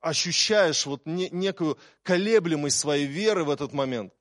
ощущаешь 0.00 0.86
вот 0.86 1.06
не, 1.06 1.28
некую 1.30 1.78
колеблемость 2.02 2.78
своей 2.78 3.06
веры 3.06 3.44
в 3.44 3.50
этот 3.50 3.72
момент. 3.72 4.12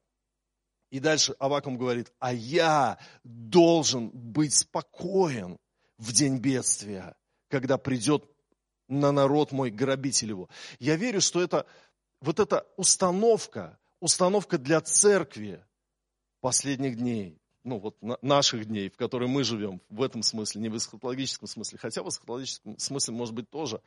И 0.89 0.99
дальше 0.99 1.35
Авакум 1.39 1.77
говорит, 1.77 2.11
а 2.19 2.33
я 2.33 2.97
должен 3.23 4.09
быть 4.09 4.53
спокоен 4.53 5.57
в 5.97 6.11
день 6.11 6.37
бедствия, 6.37 7.15
когда 7.49 7.77
придет 7.77 8.25
на 8.87 9.11
народ 9.11 9.53
мой 9.53 9.71
грабитель 9.71 10.29
его. 10.29 10.49
Я 10.79 10.97
верю, 10.97 11.21
что 11.21 11.41
это 11.41 11.65
вот 12.19 12.39
эта 12.39 12.67
установка, 12.75 13.79
установка 14.01 14.57
для 14.57 14.81
церкви 14.81 15.65
последних 16.41 16.97
дней, 16.97 17.40
ну 17.63 17.79
вот 17.79 17.97
наших 18.21 18.65
дней, 18.65 18.89
в 18.89 18.97
которые 18.97 19.29
мы 19.29 19.43
живем, 19.43 19.81
в 19.89 20.01
этом 20.01 20.23
смысле, 20.23 20.61
не 20.61 20.69
в 20.69 20.77
эсхатологическом 20.77 21.47
смысле, 21.47 21.77
хотя 21.79 22.03
в 22.03 22.09
эсхатологическом 22.09 22.77
смысле 22.77 23.13
может 23.13 23.33
быть 23.33 23.49
тоже. 23.49 23.81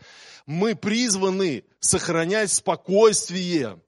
Мы 0.47 0.75
призваны 0.75 1.65
сохранять 1.81 2.51
спокойствие. 2.51 3.81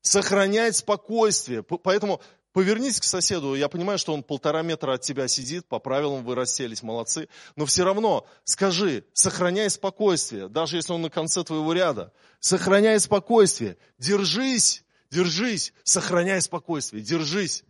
Сохранять 0.00 0.76
спокойствие. 0.76 1.62
Поэтому 1.62 2.20
Повернись 2.54 3.00
к 3.00 3.04
соседу, 3.04 3.56
я 3.56 3.68
понимаю, 3.68 3.98
что 3.98 4.14
он 4.14 4.22
полтора 4.22 4.62
метра 4.62 4.92
от 4.92 5.00
тебя 5.00 5.26
сидит, 5.26 5.66
по 5.66 5.80
правилам 5.80 6.24
вы 6.24 6.36
расселись, 6.36 6.84
молодцы, 6.84 7.28
но 7.56 7.66
все 7.66 7.82
равно 7.82 8.28
скажи, 8.44 9.04
сохраняй 9.12 9.68
спокойствие, 9.68 10.48
даже 10.48 10.76
если 10.76 10.92
он 10.92 11.02
на 11.02 11.10
конце 11.10 11.42
твоего 11.42 11.72
ряда, 11.72 12.12
сохраняй 12.38 13.00
спокойствие, 13.00 13.76
держись, 13.98 14.84
держись, 15.10 15.72
сохраняй 15.82 16.40
спокойствие, 16.40 17.02
держись. 17.02 17.64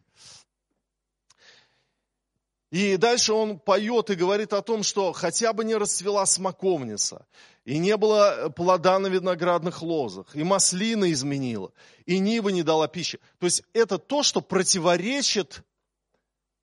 И 2.75 2.97
дальше 2.97 3.33
он 3.33 3.61
поет 3.61 4.11
и 4.11 4.17
говорит 4.17 4.53
о 4.53 4.61
том, 4.61 4.83
что 4.83 5.13
хотя 5.13 5.53
бы 5.53 5.65
не 5.65 5.77
расцвела 5.77 6.27
смоковница, 6.27 7.25
и 7.65 7.79
не 7.79 7.97
было 7.97 8.53
плода 8.57 8.99
на 8.99 9.07
виноградных 9.07 9.81
лозах, 9.81 10.35
и 10.35 10.43
маслина 10.43 11.13
изменила, 11.13 11.71
и 12.05 12.19
нива 12.19 12.49
не 12.49 12.65
дала 12.65 12.89
пищи. 12.89 13.21
То 13.39 13.47
есть 13.47 13.63
это 13.75 13.97
то, 13.97 14.25
что 14.25 14.41
противоречит, 14.41 15.63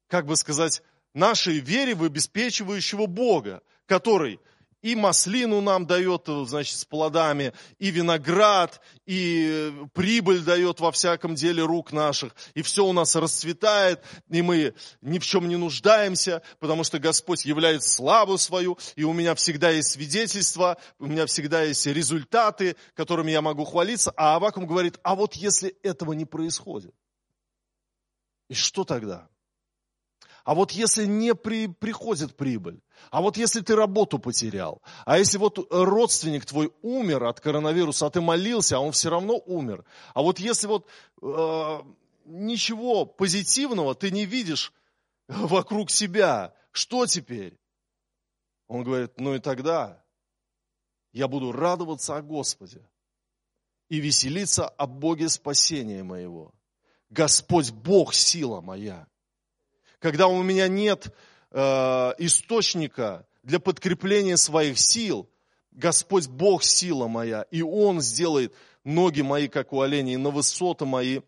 как 0.10 0.26
бы 0.26 0.36
сказать, 0.36 0.84
нашей 1.14 1.60
вере 1.60 1.96
в 1.96 2.04
обеспечивающего 2.04 3.06
Бога, 3.06 3.62
который 3.86 4.42
и 4.82 4.96
маслину 4.96 5.62
нам 5.62 5.86
дает, 5.86 6.24
значит, 6.28 6.78
с 6.78 6.86
плодами, 6.86 7.54
и 7.78 7.92
виноград, 7.92 8.82
и 9.06 9.74
прибыль 9.94 10.42
дает 10.42 10.80
во 10.80 10.92
всяком 10.92 11.36
деле 11.36 11.64
рук 11.64 11.92
наших, 11.92 12.36
и 12.54 12.62
все 12.62 12.86
у 12.86 12.94
нас 12.94 13.16
расцветает, 13.16 14.02
и 14.30 14.42
мы 14.42 14.74
ни 15.02 15.20
в 15.20 15.26
чем 15.26 15.48
не 15.48 15.56
нуждаемся, 15.56 16.42
потому 16.60 16.84
что 16.84 17.00
Господь 17.00 17.46
являет 17.46 17.84
славу 17.84 18.38
свою, 18.38 18.78
и 18.96 19.04
у 19.04 19.14
меня 19.14 19.36
всегда 19.36 19.70
есть 19.70 19.92
свидетельства, 19.92 20.78
у 21.00 21.06
меня 21.06 21.26
всегда 21.26 21.64
есть 21.64 21.86
результаты, 21.86 22.76
которыми 22.96 23.32
я 23.32 23.42
могу 23.42 23.66
хвалиться, 23.66 24.12
а 24.16 24.36
Авакум 24.36 24.66
говорит, 24.66 25.00
а 25.04 25.16
вот 25.16 25.36
если 25.36 25.70
этого 25.84 26.14
не 26.14 26.26
происходит, 26.26 26.94
и 28.50 28.54
что 28.54 28.84
тогда? 28.84 29.31
А 30.44 30.56
вот 30.56 30.72
если 30.72 31.06
не 31.06 31.36
при, 31.36 31.68
приходит 31.68 32.36
прибыль, 32.36 32.82
а 33.12 33.22
вот 33.22 33.38
если 33.38 33.62
ты 33.62 33.76
работу 33.76 34.20
потерял, 34.20 34.82
а 35.06 35.18
если 35.18 35.38
вот 35.38 35.68
родственник 35.70 36.46
твой 36.46 36.74
умер 36.82 37.26
от 37.26 37.40
коронавируса, 37.40 38.08
а 38.08 38.10
ты 38.10 38.22
молился, 38.22 38.78
а 38.78 38.80
он 38.80 38.92
все 38.92 39.10
равно 39.10 39.38
умер, 39.46 39.86
а 40.14 40.22
вот 40.22 40.40
если 40.40 40.68
вот 40.68 40.88
э, 41.22 41.80
ничего 42.26 43.06
позитивного 43.06 43.96
ты 43.96 44.12
не 44.12 44.26
видишь 44.26 44.74
вокруг 45.28 45.92
себя, 45.92 46.54
что 46.72 47.06
теперь? 47.06 47.58
Он 48.68 48.84
говорит, 48.84 49.20
ну 49.20 49.36
и 49.36 49.40
тогда 49.40 50.02
я 51.12 51.28
буду 51.28 51.52
радоваться 51.52 52.16
о 52.16 52.22
Господе 52.22 52.88
и 53.90 54.00
веселиться 54.00 54.68
о 54.68 54.88
Боге 54.88 55.28
спасения 55.28 56.04
моего. 56.04 56.54
Господь 57.10 57.72
Бог 57.72 58.14
сила 58.14 58.62
моя 58.62 59.08
когда 60.02 60.28
у 60.28 60.42
меня 60.42 60.68
нет 60.68 61.14
э, 61.52 61.60
источника 62.18 63.26
для 63.44 63.60
подкрепления 63.60 64.36
своих 64.36 64.80
сил, 64.80 65.30
Господь 65.72 66.28
Бог 66.28 66.64
сила 66.64 67.08
моя, 67.08 67.44
и 67.52 67.62
Он 67.62 68.02
сделает 68.02 68.54
ноги 68.84 69.22
мои, 69.22 69.48
как 69.48 69.72
у 69.72 69.82
оленей, 69.82 70.18
на 70.18 70.32
высоты 70.32 70.86
мои 70.86 71.22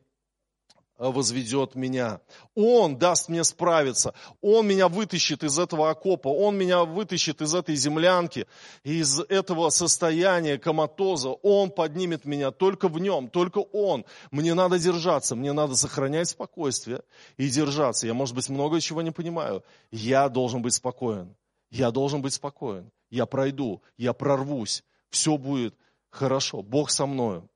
возведет 1.11 1.75
меня. 1.75 2.21
Он 2.55 2.97
даст 2.97 3.29
мне 3.29 3.43
справиться. 3.43 4.13
Он 4.41 4.67
меня 4.67 4.87
вытащит 4.87 5.43
из 5.43 5.59
этого 5.59 5.89
окопа. 5.89 6.29
Он 6.29 6.57
меня 6.57 6.83
вытащит 6.85 7.41
из 7.41 7.53
этой 7.53 7.75
землянки, 7.75 8.47
из 8.83 9.19
этого 9.19 9.69
состояния 9.69 10.57
коматоза. 10.57 11.29
Он 11.29 11.71
поднимет 11.71 12.25
меня 12.25 12.51
только 12.51 12.87
в 12.87 12.99
нем, 12.99 13.29
только 13.29 13.59
Он. 13.59 14.05
Мне 14.31 14.53
надо 14.53 14.79
держаться, 14.79 15.35
мне 15.35 15.53
надо 15.53 15.75
сохранять 15.75 16.29
спокойствие 16.29 17.01
и 17.37 17.49
держаться. 17.49 18.07
Я, 18.07 18.13
может 18.13 18.35
быть, 18.35 18.49
много 18.49 18.79
чего 18.79 19.01
не 19.01 19.11
понимаю. 19.11 19.63
Я 19.91 20.29
должен 20.29 20.61
быть 20.61 20.73
спокоен. 20.73 21.35
Я 21.69 21.91
должен 21.91 22.21
быть 22.21 22.33
спокоен. 22.33 22.91
Я 23.09 23.25
пройду, 23.25 23.81
я 23.97 24.13
прорвусь. 24.13 24.83
Все 25.09 25.37
будет 25.37 25.75
хорошо. 26.09 26.61
Бог 26.61 26.91
со 26.91 27.05
мною. 27.05 27.49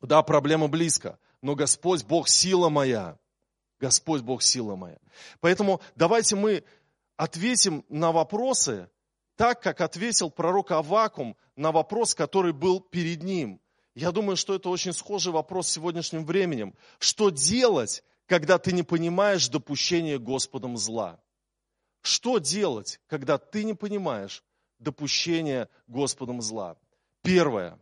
Да, 0.00 0.22
проблема 0.22 0.68
близко 0.68 1.18
но 1.42 1.54
Господь 1.54 2.04
Бог 2.04 2.28
сила 2.28 2.68
моя. 2.68 3.18
Господь 3.80 4.22
Бог 4.22 4.42
сила 4.42 4.76
моя. 4.76 4.98
Поэтому 5.40 5.80
давайте 5.96 6.36
мы 6.36 6.64
ответим 7.16 7.84
на 7.88 8.12
вопросы 8.12 8.88
так, 9.36 9.60
как 9.60 9.80
ответил 9.80 10.30
пророк 10.30 10.70
Авакум 10.70 11.36
на 11.56 11.72
вопрос, 11.72 12.14
который 12.14 12.52
был 12.52 12.80
перед 12.80 13.22
ним. 13.24 13.60
Я 13.94 14.12
думаю, 14.12 14.36
что 14.36 14.54
это 14.54 14.68
очень 14.68 14.92
схожий 14.92 15.32
вопрос 15.32 15.66
с 15.66 15.72
сегодняшним 15.72 16.24
временем. 16.24 16.74
Что 16.98 17.30
делать, 17.30 18.04
когда 18.26 18.58
ты 18.58 18.72
не 18.72 18.84
понимаешь 18.84 19.48
допущения 19.48 20.18
Господом 20.18 20.76
зла? 20.76 21.20
Что 22.02 22.38
делать, 22.38 23.00
когда 23.08 23.36
ты 23.36 23.64
не 23.64 23.74
понимаешь 23.74 24.44
допущения 24.78 25.68
Господом 25.88 26.40
зла? 26.40 26.76
Первое. 27.22 27.78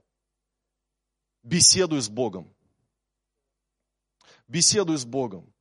Беседуй 1.42 2.00
с 2.00 2.08
Богом. 2.08 2.52
Беседуй 4.50 4.98
с 4.98 5.04
Богом. 5.04 5.54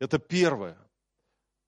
Это 0.00 0.18
первое. 0.18 0.78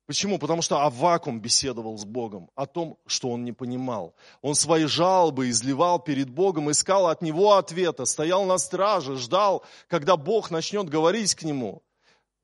Почему? 0.06 0.38
Потому 0.38 0.62
что 0.62 0.80
Авакум 0.80 1.38
беседовал 1.38 1.98
с 1.98 2.06
Богом 2.06 2.50
о 2.54 2.64
том, 2.64 2.96
что 3.06 3.28
он 3.28 3.44
не 3.44 3.52
понимал. 3.52 4.14
Он 4.40 4.54
свои 4.54 4.86
жалобы 4.86 5.50
изливал 5.50 5.98
перед 5.98 6.30
Богом, 6.30 6.70
искал 6.70 7.08
от 7.08 7.20
Него 7.20 7.52
ответа, 7.52 8.06
стоял 8.06 8.46
на 8.46 8.56
страже, 8.56 9.16
ждал, 9.16 9.66
когда 9.86 10.16
Бог 10.16 10.50
начнет 10.50 10.88
говорить 10.88 11.34
к 11.34 11.42
нему. 11.42 11.82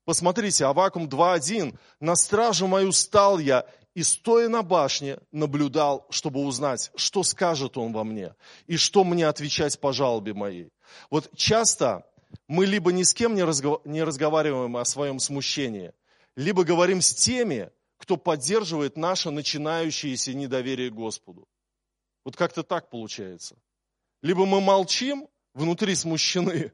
Посмотрите, 0.05 0.67
Авакум 0.67 1.09
2.1. 1.09 1.79
«На 1.99 2.17
стражу 2.17 2.67
мою 2.67 2.93
стал 2.93 3.39
я, 3.39 3.65
и 3.95 4.03
стоя 4.03 4.51
на 4.51 4.63
башне 4.63 5.21
наблюдал, 5.33 6.07
чтобы 6.11 6.41
узнать, 6.41 6.91
что 6.97 7.23
скажет 7.23 7.79
он 7.79 7.95
во 7.95 8.05
мне, 8.05 8.35
и 8.67 8.77
что 8.77 9.05
мне 9.05 9.27
отвечать 9.27 9.81
по 9.81 9.95
жалобе 9.95 10.35
моей». 10.35 10.69
Вот 11.09 11.31
часто 11.35 12.05
мы 12.49 12.67
либо 12.67 12.93
ни 12.93 13.03
с 13.03 13.13
кем 13.13 13.35
не, 13.35 13.43
разгов... 13.43 13.85
не 13.85 14.03
разговариваем 14.03 14.77
о 14.77 14.85
своем 14.85 15.19
смущении, 15.19 15.93
либо 16.37 16.65
говорим 16.65 17.01
с 17.01 17.15
теми, 17.15 17.71
кто 17.99 18.17
поддерживает 18.17 18.97
наше 18.97 19.31
начинающееся 19.31 20.35
недоверие 20.35 20.91
Господу. 20.91 21.49
Вот 22.25 22.37
как-то 22.37 22.63
так 22.63 22.91
получается. 22.91 23.57
Либо 24.23 24.47
мы 24.47 24.61
молчим, 24.61 25.29
внутри 25.55 25.95
смущены, 25.95 26.73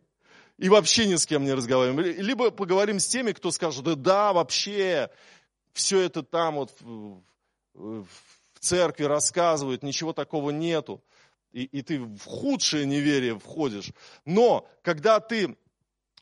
и 0.58 0.68
вообще 0.68 1.06
ни 1.06 1.16
с 1.16 1.26
кем 1.26 1.44
не 1.44 1.52
разговариваем. 1.52 2.00
Либо 2.20 2.50
поговорим 2.50 2.98
с 2.98 3.06
теми, 3.06 3.32
кто 3.32 3.50
скажет, 3.50 3.84
да, 3.84 3.94
да, 3.94 4.32
вообще, 4.32 5.10
все 5.72 6.00
это 6.00 6.22
там 6.22 6.56
вот 6.56 6.74
в, 6.80 7.22
в 7.74 8.06
церкви 8.60 9.04
рассказывают, 9.04 9.82
ничего 9.82 10.12
такого 10.12 10.50
нету 10.50 11.02
и, 11.52 11.64
и 11.64 11.82
ты 11.82 12.00
в 12.00 12.24
худшее 12.24 12.86
неверие 12.86 13.38
входишь. 13.38 13.92
Но 14.24 14.66
когда 14.82 15.20
ты 15.20 15.56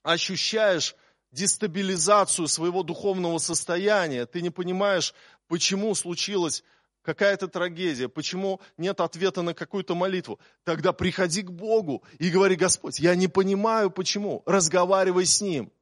ощущаешь 0.02 0.94
дестабилизацию 1.32 2.48
своего 2.48 2.82
духовного 2.82 3.38
состояния, 3.38 4.26
ты 4.26 4.42
не 4.42 4.50
понимаешь, 4.50 5.14
почему 5.46 5.94
случилась 5.94 6.64
какая-то 7.02 7.48
трагедия, 7.48 8.08
почему 8.08 8.60
нет 8.76 9.00
ответа 9.00 9.42
на 9.42 9.54
какую-то 9.54 9.94
молитву, 9.94 10.38
тогда 10.64 10.92
приходи 10.92 11.42
к 11.42 11.50
Богу 11.50 12.04
и 12.18 12.30
говори, 12.30 12.56
Господь, 12.56 12.98
я 12.98 13.14
не 13.14 13.28
понимаю 13.28 13.90
почему, 13.90 14.42
разговаривай 14.46 15.26
с 15.26 15.40
Ним. 15.40 15.72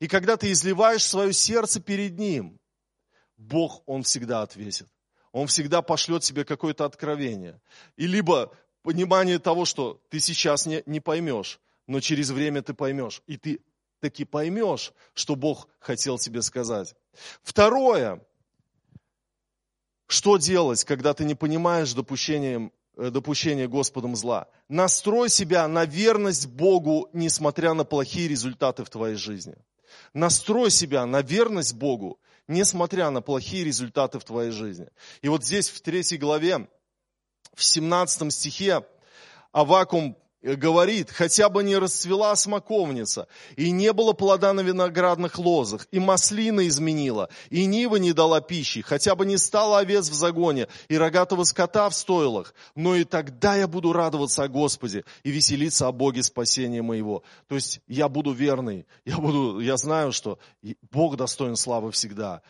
И 0.00 0.08
когда 0.08 0.36
ты 0.36 0.50
изливаешь 0.52 1.04
свое 1.04 1.32
сердце 1.32 1.80
перед 1.80 2.18
Ним, 2.18 2.58
Бог, 3.36 3.82
Он 3.86 4.02
всегда 4.02 4.42
ответит. 4.42 4.88
Он 5.32 5.46
всегда 5.46 5.82
пошлет 5.82 6.22
тебе 6.22 6.44
какое-то 6.44 6.84
откровение. 6.84 7.60
И 7.96 8.06
либо 8.06 8.52
понимание 8.82 9.38
того, 9.38 9.64
что 9.66 10.00
ты 10.08 10.18
сейчас 10.18 10.64
не, 10.64 10.82
не 10.86 11.00
поймешь, 11.00 11.60
но 11.86 12.00
через 12.00 12.30
время 12.30 12.62
ты 12.62 12.74
поймешь. 12.74 13.22
И 13.26 13.36
ты 13.36 13.60
таки 14.00 14.24
поймешь, 14.24 14.92
что 15.14 15.36
Бог 15.36 15.68
хотел 15.78 16.18
тебе 16.18 16.42
сказать. 16.42 16.94
Второе. 17.42 18.20
Что 20.06 20.36
делать, 20.36 20.84
когда 20.84 21.14
ты 21.14 21.24
не 21.24 21.34
понимаешь 21.34 21.92
допущением, 21.92 22.72
э, 22.96 23.10
допущения 23.10 23.66
Господом 23.66 24.14
зла? 24.14 24.48
Настрой 24.68 25.28
себя 25.28 25.66
на 25.66 25.84
верность 25.84 26.46
Богу, 26.46 27.08
несмотря 27.12 27.74
на 27.74 27.84
плохие 27.84 28.28
результаты 28.28 28.84
в 28.84 28.90
твоей 28.90 29.16
жизни. 29.16 29.56
Настрой 30.14 30.70
себя 30.70 31.06
на 31.06 31.22
верность 31.22 31.74
Богу, 31.74 32.20
несмотря 32.46 33.10
на 33.10 33.20
плохие 33.20 33.64
результаты 33.64 34.18
в 34.18 34.24
твоей 34.24 34.50
жизни. 34.50 34.88
И 35.22 35.28
вот 35.28 35.44
здесь 35.44 35.68
в 35.68 35.80
третьей 35.80 36.18
главе, 36.18 36.68
в 37.54 37.64
17 37.64 38.32
стихе, 38.32 38.86
Авакум 39.52 40.16
говорит, 40.54 41.10
хотя 41.10 41.48
бы 41.48 41.64
не 41.64 41.76
расцвела 41.76 42.36
смоковница, 42.36 43.26
и 43.56 43.70
не 43.70 43.92
было 43.92 44.12
плода 44.12 44.52
на 44.52 44.60
виноградных 44.60 45.38
лозах, 45.38 45.86
и 45.90 45.98
маслина 45.98 46.66
изменила, 46.68 47.28
и 47.50 47.66
нива 47.66 47.96
не 47.96 48.12
дала 48.12 48.40
пищи, 48.40 48.82
хотя 48.82 49.16
бы 49.16 49.26
не 49.26 49.36
стало 49.36 49.78
овец 49.78 50.08
в 50.08 50.14
загоне, 50.14 50.68
и 50.88 50.96
рогатого 50.96 51.44
скота 51.44 51.88
в 51.88 51.94
стойлах, 51.94 52.54
но 52.74 52.94
и 52.94 53.04
тогда 53.04 53.56
я 53.56 53.66
буду 53.66 53.92
радоваться 53.92 54.44
о 54.44 54.48
Господе 54.48 55.04
и 55.24 55.30
веселиться 55.30 55.88
о 55.88 55.92
Боге 55.92 56.22
спасения 56.22 56.82
моего. 56.82 57.22
То 57.48 57.56
есть 57.56 57.80
я 57.88 58.08
буду 58.08 58.32
верный, 58.32 58.86
я, 59.04 59.18
буду, 59.18 59.60
я 59.60 59.76
знаю, 59.76 60.12
что 60.12 60.38
Бог 60.92 61.16
достоин 61.16 61.56
славы 61.56 61.90
всегда. 61.90 62.42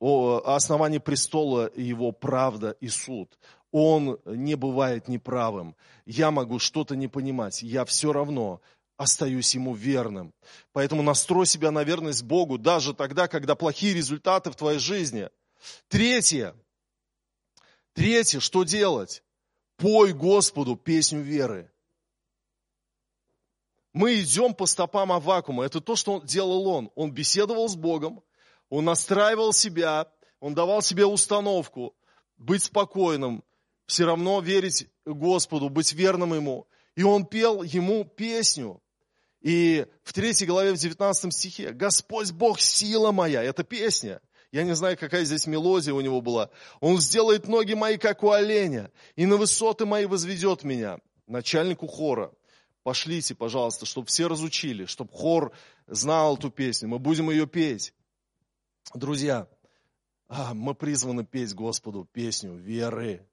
О 0.00 0.42
основании 0.44 0.98
престола 0.98 1.70
его 1.74 2.12
правда 2.12 2.76
и 2.80 2.88
суд 2.88 3.38
он 3.74 4.20
не 4.24 4.54
бывает 4.54 5.08
неправым. 5.08 5.74
Я 6.06 6.30
могу 6.30 6.60
что-то 6.60 6.94
не 6.94 7.08
понимать, 7.08 7.60
я 7.64 7.84
все 7.84 8.12
равно 8.12 8.60
остаюсь 8.96 9.52
ему 9.56 9.74
верным. 9.74 10.32
Поэтому 10.72 11.02
настрой 11.02 11.44
себя 11.44 11.72
на 11.72 11.82
верность 11.82 12.22
Богу 12.22 12.56
даже 12.56 12.94
тогда, 12.94 13.26
когда 13.26 13.56
плохие 13.56 13.92
результаты 13.92 14.52
в 14.52 14.54
твоей 14.54 14.78
жизни. 14.78 15.28
Третье. 15.88 16.54
Третье, 17.94 18.38
что 18.38 18.62
делать? 18.62 19.24
Пой 19.76 20.12
Господу 20.12 20.76
песню 20.76 21.22
веры. 21.22 21.68
Мы 23.92 24.20
идем 24.20 24.54
по 24.54 24.66
стопам 24.66 25.10
Авакума. 25.10 25.64
Это 25.64 25.80
то, 25.80 25.96
что 25.96 26.20
делал 26.20 26.68
он. 26.68 26.92
Он 26.94 27.10
беседовал 27.10 27.68
с 27.68 27.74
Богом, 27.74 28.22
он 28.68 28.84
настраивал 28.84 29.52
себя, 29.52 30.06
он 30.38 30.54
давал 30.54 30.80
себе 30.80 31.06
установку 31.06 31.96
быть 32.36 32.62
спокойным, 32.62 33.42
все 33.86 34.04
равно 34.04 34.40
верить 34.40 34.88
Господу, 35.04 35.68
быть 35.68 35.92
верным 35.92 36.34
Ему. 36.34 36.66
И 36.96 37.02
он 37.02 37.26
пел 37.26 37.62
ему 37.62 38.04
песню. 38.04 38.80
И 39.40 39.84
в 40.04 40.12
третьей 40.12 40.46
главе, 40.46 40.72
в 40.72 40.78
19 40.78 41.34
стихе, 41.34 41.72
«Господь 41.72 42.30
Бог, 42.30 42.60
сила 42.60 43.10
моя». 43.12 43.42
Это 43.42 43.64
песня. 43.64 44.20
Я 44.52 44.62
не 44.62 44.74
знаю, 44.74 44.96
какая 44.96 45.24
здесь 45.24 45.46
мелодия 45.46 45.92
у 45.92 46.00
него 46.00 46.20
была. 46.20 46.50
Он 46.80 47.00
сделает 47.00 47.48
ноги 47.48 47.74
мои, 47.74 47.98
как 47.98 48.22
у 48.22 48.30
оленя, 48.30 48.90
и 49.16 49.26
на 49.26 49.36
высоты 49.36 49.84
мои 49.84 50.06
возведет 50.06 50.62
меня. 50.62 50.98
Начальнику 51.26 51.88
хора. 51.88 52.32
Пошлите, 52.84 53.34
пожалуйста, 53.34 53.86
чтобы 53.86 54.06
все 54.06 54.28
разучили, 54.28 54.84
чтобы 54.84 55.10
хор 55.12 55.52
знал 55.88 56.36
эту 56.36 56.50
песню. 56.50 56.88
Мы 56.88 56.98
будем 56.98 57.30
ее 57.30 57.46
петь. 57.46 57.92
Друзья, 58.94 59.48
а, 60.28 60.54
мы 60.54 60.74
призваны 60.74 61.24
петь 61.24 61.54
Господу 61.54 62.08
песню 62.12 62.54
веры 62.54 63.26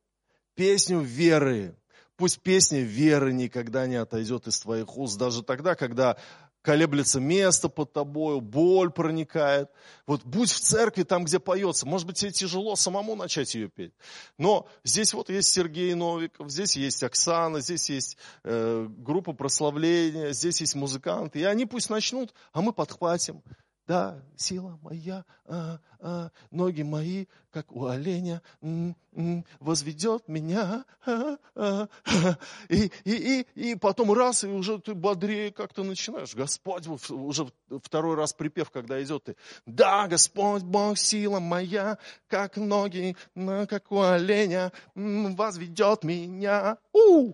песню 0.61 0.99
веры. 0.99 1.75
Пусть 2.17 2.39
песня 2.39 2.81
веры 2.81 3.33
никогда 3.33 3.87
не 3.87 3.95
отойдет 3.95 4.45
из 4.45 4.59
твоих 4.59 4.95
уст, 4.95 5.17
даже 5.17 5.41
тогда, 5.41 5.73
когда 5.73 6.17
колеблется 6.61 7.19
место 7.19 7.67
под 7.67 7.93
тобою, 7.93 8.41
боль 8.41 8.91
проникает. 8.91 9.71
Вот 10.05 10.23
будь 10.23 10.51
в 10.51 10.59
церкви, 10.59 11.01
там, 11.01 11.25
где 11.25 11.39
поется. 11.39 11.87
Может 11.87 12.05
быть, 12.05 12.17
тебе 12.17 12.29
тяжело 12.29 12.75
самому 12.75 13.15
начать 13.15 13.55
ее 13.55 13.69
петь. 13.69 13.93
Но 14.37 14.67
здесь 14.83 15.15
вот 15.15 15.31
есть 15.31 15.51
Сергей 15.51 15.95
Новиков, 15.95 16.51
здесь 16.51 16.75
есть 16.75 17.01
Оксана, 17.01 17.59
здесь 17.59 17.89
есть 17.89 18.17
э, 18.43 18.85
группа 18.87 19.33
прославления, 19.33 20.31
здесь 20.31 20.61
есть 20.61 20.75
музыканты. 20.75 21.39
И 21.39 21.43
они 21.43 21.65
пусть 21.65 21.89
начнут, 21.89 22.35
а 22.53 22.61
мы 22.61 22.71
подхватим. 22.71 23.41
Да, 23.87 24.21
сила 24.37 24.79
моя, 24.83 25.25
а, 25.45 25.79
а, 25.99 26.29
ноги 26.51 26.83
мои, 26.83 27.25
как 27.51 27.71
у 27.71 27.87
оленя, 27.87 28.41
м, 28.61 28.95
м, 29.13 29.43
возведет 29.59 30.27
меня. 30.27 30.85
А, 31.05 31.37
а, 31.55 31.87
а. 32.05 32.37
И, 32.69 32.91
и, 33.03 33.45
и, 33.55 33.71
и 33.71 33.75
потом 33.75 34.13
раз, 34.13 34.43
и 34.43 34.47
уже 34.47 34.79
ты 34.79 34.93
бодрее 34.93 35.51
как-то 35.51 35.83
начинаешь. 35.83 36.35
Господь, 36.35 36.87
уже 37.09 37.47
второй 37.83 38.15
раз 38.15 38.33
припев, 38.33 38.69
когда 38.69 39.01
идет 39.01 39.23
ты. 39.23 39.35
Да, 39.65 40.07
Господь 40.07 40.63
Бог, 40.63 40.97
сила 40.97 41.39
моя, 41.39 41.97
как 42.27 42.57
ноги, 42.57 43.17
как 43.35 43.91
у 43.91 44.01
оленя, 44.01 44.71
м, 44.95 45.35
возведет 45.35 46.03
меня. 46.03 46.77
У! 46.93 47.33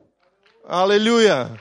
Аллилуйя! 0.66 1.60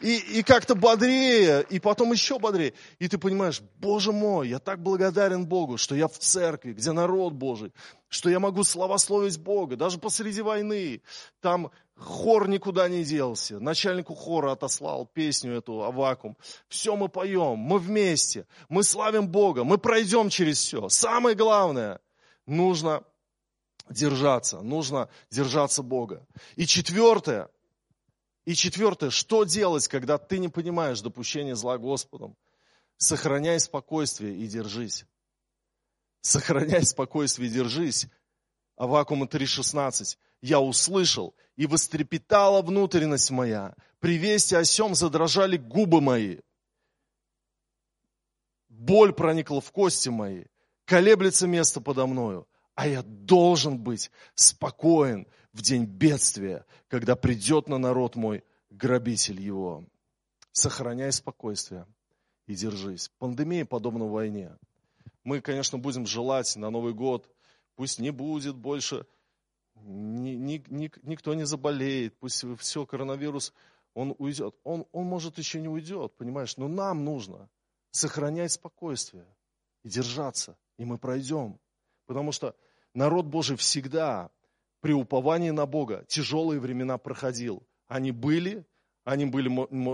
И, 0.00 0.38
и 0.38 0.42
как-то 0.42 0.74
бодрее, 0.74 1.64
и 1.68 1.78
потом 1.78 2.12
еще 2.12 2.38
бодрее. 2.38 2.74
И 2.98 3.08
ты 3.08 3.18
понимаешь, 3.18 3.60
Боже 3.78 4.12
мой, 4.12 4.48
я 4.48 4.58
так 4.58 4.82
благодарен 4.82 5.46
Богу, 5.46 5.76
что 5.76 5.94
я 5.94 6.08
в 6.08 6.18
церкви, 6.18 6.72
где 6.72 6.92
народ 6.92 7.32
Божий, 7.32 7.72
что 8.08 8.30
я 8.30 8.38
могу 8.38 8.64
славословить 8.64 9.38
Бога, 9.38 9.76
даже 9.76 9.98
посреди 9.98 10.42
войны. 10.42 11.02
Там 11.40 11.70
хор 11.96 12.48
никуда 12.48 12.88
не 12.88 13.04
делся. 13.04 13.58
Начальнику 13.58 14.14
хора 14.14 14.52
отослал 14.52 15.06
песню 15.06 15.54
эту 15.54 15.82
Авакум. 15.82 16.36
Все 16.68 16.96
мы 16.96 17.08
поем, 17.08 17.58
мы 17.58 17.78
вместе, 17.78 18.46
мы 18.68 18.82
славим 18.84 19.28
Бога, 19.28 19.64
мы 19.64 19.78
пройдем 19.78 20.28
через 20.28 20.58
все. 20.58 20.88
Самое 20.88 21.34
главное, 21.34 22.00
нужно 22.46 23.02
держаться, 23.90 24.60
нужно 24.60 25.08
держаться 25.30 25.82
Бога. 25.82 26.26
И 26.56 26.66
четвертое– 26.66 27.48
и 28.48 28.54
четвертое, 28.54 29.10
что 29.10 29.44
делать, 29.44 29.88
когда 29.88 30.16
ты 30.16 30.38
не 30.38 30.48
понимаешь 30.48 31.02
допущения 31.02 31.54
зла 31.54 31.76
Господом? 31.76 32.34
Сохраняй 32.96 33.60
спокойствие 33.60 34.34
и 34.38 34.46
держись. 34.46 35.04
Сохраняй 36.22 36.82
спокойствие 36.86 37.50
и 37.50 37.52
держись. 37.52 38.06
Авакума 38.74 39.26
3.16. 39.26 40.16
Я 40.40 40.60
услышал, 40.60 41.34
и 41.56 41.66
вострепетала 41.66 42.62
внутренность 42.62 43.30
моя. 43.30 43.74
При 44.00 44.16
вести 44.16 44.54
о 44.54 44.64
сем 44.64 44.94
задрожали 44.94 45.58
губы 45.58 46.00
мои. 46.00 46.38
Боль 48.70 49.12
проникла 49.12 49.60
в 49.60 49.70
кости 49.72 50.08
мои. 50.08 50.44
Колеблется 50.86 51.46
место 51.46 51.82
подо 51.82 52.06
мною. 52.06 52.48
А 52.74 52.88
я 52.88 53.02
должен 53.02 53.76
быть 53.76 54.10
спокоен 54.34 55.26
в 55.58 55.62
день 55.62 55.84
бедствия, 55.84 56.64
когда 56.86 57.16
придет 57.16 57.68
на 57.68 57.78
народ 57.78 58.14
мой 58.14 58.44
грабитель 58.70 59.40
его. 59.40 59.84
Сохраняй 60.52 61.10
спокойствие 61.10 61.84
и 62.46 62.54
держись. 62.54 63.10
Пандемия 63.18 63.64
подобна 63.64 64.06
войне. 64.06 64.56
Мы, 65.24 65.40
конечно, 65.40 65.76
будем 65.76 66.06
желать 66.06 66.54
на 66.54 66.70
Новый 66.70 66.94
год, 66.94 67.28
пусть 67.74 67.98
не 67.98 68.10
будет 68.10 68.54
больше, 68.54 69.04
ни, 69.74 70.30
ни, 70.30 70.64
ни, 70.68 70.90
никто 71.02 71.34
не 71.34 71.44
заболеет, 71.44 72.16
пусть 72.18 72.44
все, 72.58 72.86
коронавирус, 72.86 73.52
он 73.94 74.14
уйдет. 74.18 74.54
Он, 74.62 74.86
он, 74.92 75.06
может, 75.06 75.38
еще 75.38 75.60
не 75.60 75.68
уйдет, 75.68 76.16
понимаешь, 76.16 76.56
но 76.56 76.68
нам 76.68 77.04
нужно 77.04 77.50
сохранять 77.90 78.52
спокойствие 78.52 79.26
и 79.82 79.88
держаться, 79.88 80.56
и 80.76 80.84
мы 80.84 80.98
пройдем. 80.98 81.58
Потому 82.06 82.30
что 82.30 82.54
народ 82.94 83.26
Божий 83.26 83.56
всегда 83.56 84.30
при 84.80 84.92
уповании 84.92 85.50
на 85.50 85.66
Бога 85.66 86.04
тяжелые 86.08 86.60
времена 86.60 86.98
проходил. 86.98 87.66
Они 87.86 88.12
были, 88.12 88.66
они 89.04 89.26
были 89.26 89.48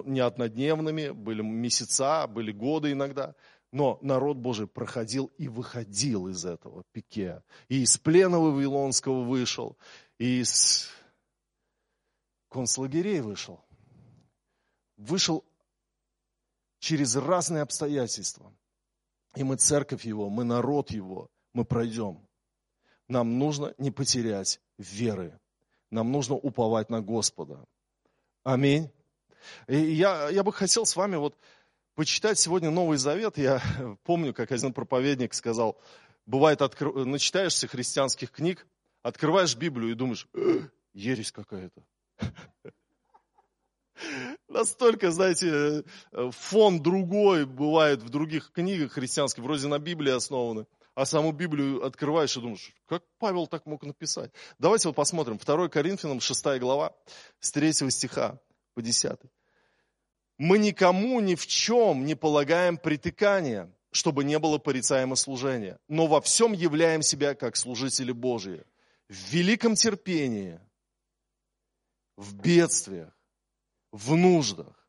не 0.08 0.20
однодневными, 0.20 1.10
были 1.10 1.42
месяца, 1.42 2.26
были 2.26 2.52
годы 2.52 2.92
иногда. 2.92 3.34
Но 3.72 3.98
народ 4.02 4.36
Божий 4.36 4.66
проходил 4.66 5.32
и 5.38 5.48
выходил 5.48 6.28
из 6.28 6.44
этого 6.44 6.84
пике. 6.92 7.42
И 7.68 7.82
из 7.82 7.98
плена 7.98 8.38
Вавилонского 8.38 9.24
вышел, 9.24 9.76
и 10.18 10.40
из 10.40 10.88
концлагерей 12.50 13.20
вышел. 13.20 13.64
Вышел 14.96 15.44
через 16.78 17.16
разные 17.16 17.62
обстоятельства. 17.62 18.54
И 19.34 19.42
мы 19.42 19.56
церковь 19.56 20.04
его, 20.04 20.28
мы 20.30 20.44
народ 20.44 20.92
его, 20.92 21.28
мы 21.52 21.64
пройдем. 21.64 22.28
Нам 23.08 23.38
нужно 23.38 23.74
не 23.78 23.90
потерять 23.90 24.60
веры. 24.78 25.38
Нам 25.90 26.10
нужно 26.10 26.34
уповать 26.34 26.90
на 26.90 27.00
Господа. 27.00 27.64
Аминь. 28.42 28.90
И 29.68 29.76
я, 29.76 30.28
я 30.30 30.42
бы 30.42 30.52
хотел 30.52 30.86
с 30.86 30.96
вами 30.96 31.16
вот 31.16 31.36
почитать 31.94 32.38
сегодня 32.38 32.70
Новый 32.70 32.98
Завет. 32.98 33.38
Я 33.38 33.62
помню, 34.04 34.34
как 34.34 34.52
один 34.52 34.72
проповедник 34.72 35.34
сказал, 35.34 35.78
бывает, 36.26 36.62
откр... 36.62 36.92
начитаешься 37.04 37.68
христианских 37.68 38.30
книг, 38.30 38.66
открываешь 39.02 39.56
Библию 39.56 39.92
и 39.92 39.94
думаешь, 39.94 40.28
э, 40.34 40.60
ересь 40.92 41.32
какая-то. 41.32 41.82
Настолько, 44.48 45.10
знаете, 45.10 45.84
фон 46.12 46.82
другой 46.82 47.46
бывает 47.46 48.02
в 48.02 48.08
других 48.08 48.50
книгах 48.52 48.92
христианских, 48.92 49.42
вроде 49.42 49.68
на 49.68 49.78
Библии 49.78 50.12
основаны 50.12 50.66
а 50.94 51.06
саму 51.06 51.32
Библию 51.32 51.84
открываешь 51.84 52.36
и 52.36 52.40
думаешь, 52.40 52.72
как 52.86 53.02
Павел 53.18 53.46
так 53.46 53.66
мог 53.66 53.82
написать? 53.82 54.30
Давайте 54.58 54.88
вот 54.88 54.94
посмотрим. 54.94 55.38
2 55.38 55.68
Коринфянам 55.68 56.20
6 56.20 56.58
глава, 56.60 56.94
с 57.40 57.50
3 57.50 57.90
стиха 57.90 58.38
по 58.74 58.82
10. 58.82 59.18
Мы 60.38 60.58
никому 60.58 61.20
ни 61.20 61.34
в 61.34 61.46
чем 61.46 62.04
не 62.04 62.14
полагаем 62.14 62.76
притыкания, 62.76 63.72
чтобы 63.90 64.24
не 64.24 64.38
было 64.38 64.58
порицаемо 64.58 65.14
служения, 65.14 65.78
но 65.88 66.06
во 66.06 66.20
всем 66.20 66.52
являем 66.52 67.02
себя 67.02 67.34
как 67.34 67.56
служители 67.56 68.10
Божьи, 68.10 68.64
в 69.08 69.14
великом 69.30 69.74
терпении, 69.76 70.60
в 72.16 72.34
бедствиях, 72.34 73.12
в 73.92 74.16
нуждах, 74.16 74.88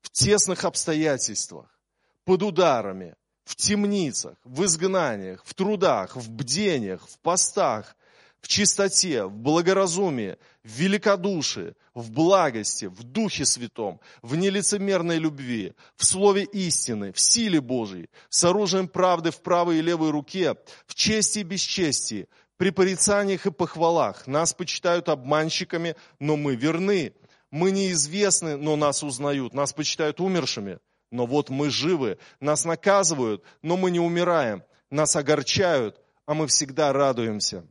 в 0.00 0.10
тесных 0.10 0.64
обстоятельствах, 0.64 1.78
под 2.24 2.42
ударами, 2.42 3.14
в 3.48 3.56
темницах, 3.56 4.36
в 4.44 4.62
изгнаниях, 4.66 5.42
в 5.42 5.54
трудах, 5.54 6.16
в 6.16 6.30
бдениях, 6.30 7.08
в 7.08 7.18
постах, 7.20 7.96
в 8.42 8.46
чистоте, 8.46 9.24
в 9.24 9.32
благоразумии, 9.32 10.36
в 10.62 10.68
великодушии, 10.68 11.74
в 11.94 12.10
благости, 12.10 12.84
в 12.84 13.02
Духе 13.04 13.46
Святом, 13.46 14.00
в 14.20 14.36
нелицемерной 14.36 15.16
любви, 15.16 15.72
в 15.96 16.04
слове 16.04 16.42
истины, 16.44 17.10
в 17.10 17.20
силе 17.20 17.62
Божьей, 17.62 18.10
с 18.28 18.44
оружием 18.44 18.86
правды 18.86 19.30
в 19.30 19.40
правой 19.40 19.78
и 19.78 19.82
левой 19.82 20.10
руке, 20.10 20.54
в 20.86 20.94
чести 20.94 21.38
и 21.38 21.42
бесчестии, 21.42 22.28
при 22.58 22.68
порицаниях 22.68 23.46
и 23.46 23.50
похвалах. 23.50 24.26
Нас 24.26 24.52
почитают 24.52 25.08
обманщиками, 25.08 25.96
но 26.20 26.36
мы 26.36 26.54
верны. 26.54 27.14
Мы 27.50 27.70
неизвестны, 27.70 28.58
но 28.58 28.76
нас 28.76 29.02
узнают. 29.02 29.54
Нас 29.54 29.72
почитают 29.72 30.20
умершими, 30.20 30.80
но 31.10 31.26
вот 31.26 31.50
мы 31.50 31.70
живы. 31.70 32.18
Нас 32.40 32.64
наказывают, 32.64 33.42
но 33.62 33.76
мы 33.76 33.90
не 33.90 34.00
умираем. 34.00 34.62
Нас 34.90 35.16
огорчают, 35.16 36.00
а 36.26 36.34
мы 36.34 36.46
всегда 36.46 36.92
радуемся. 36.92 37.66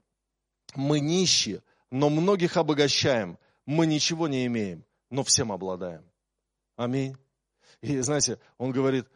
Мы 0.76 1.00
нищие, 1.00 1.62
но 1.91 2.10
многих 2.10 2.58
обогащаем. 2.58 3.38
Мы 3.65 3.86
ничего 3.86 4.28
не 4.28 4.45
имеем, 4.45 4.86
но 5.10 5.23
всем 5.23 5.52
обладаем. 5.52 6.04
Аминь. 6.76 7.17
И 7.82 8.00
знаете, 8.00 8.39
он 8.58 8.71
говорит, 8.71 9.08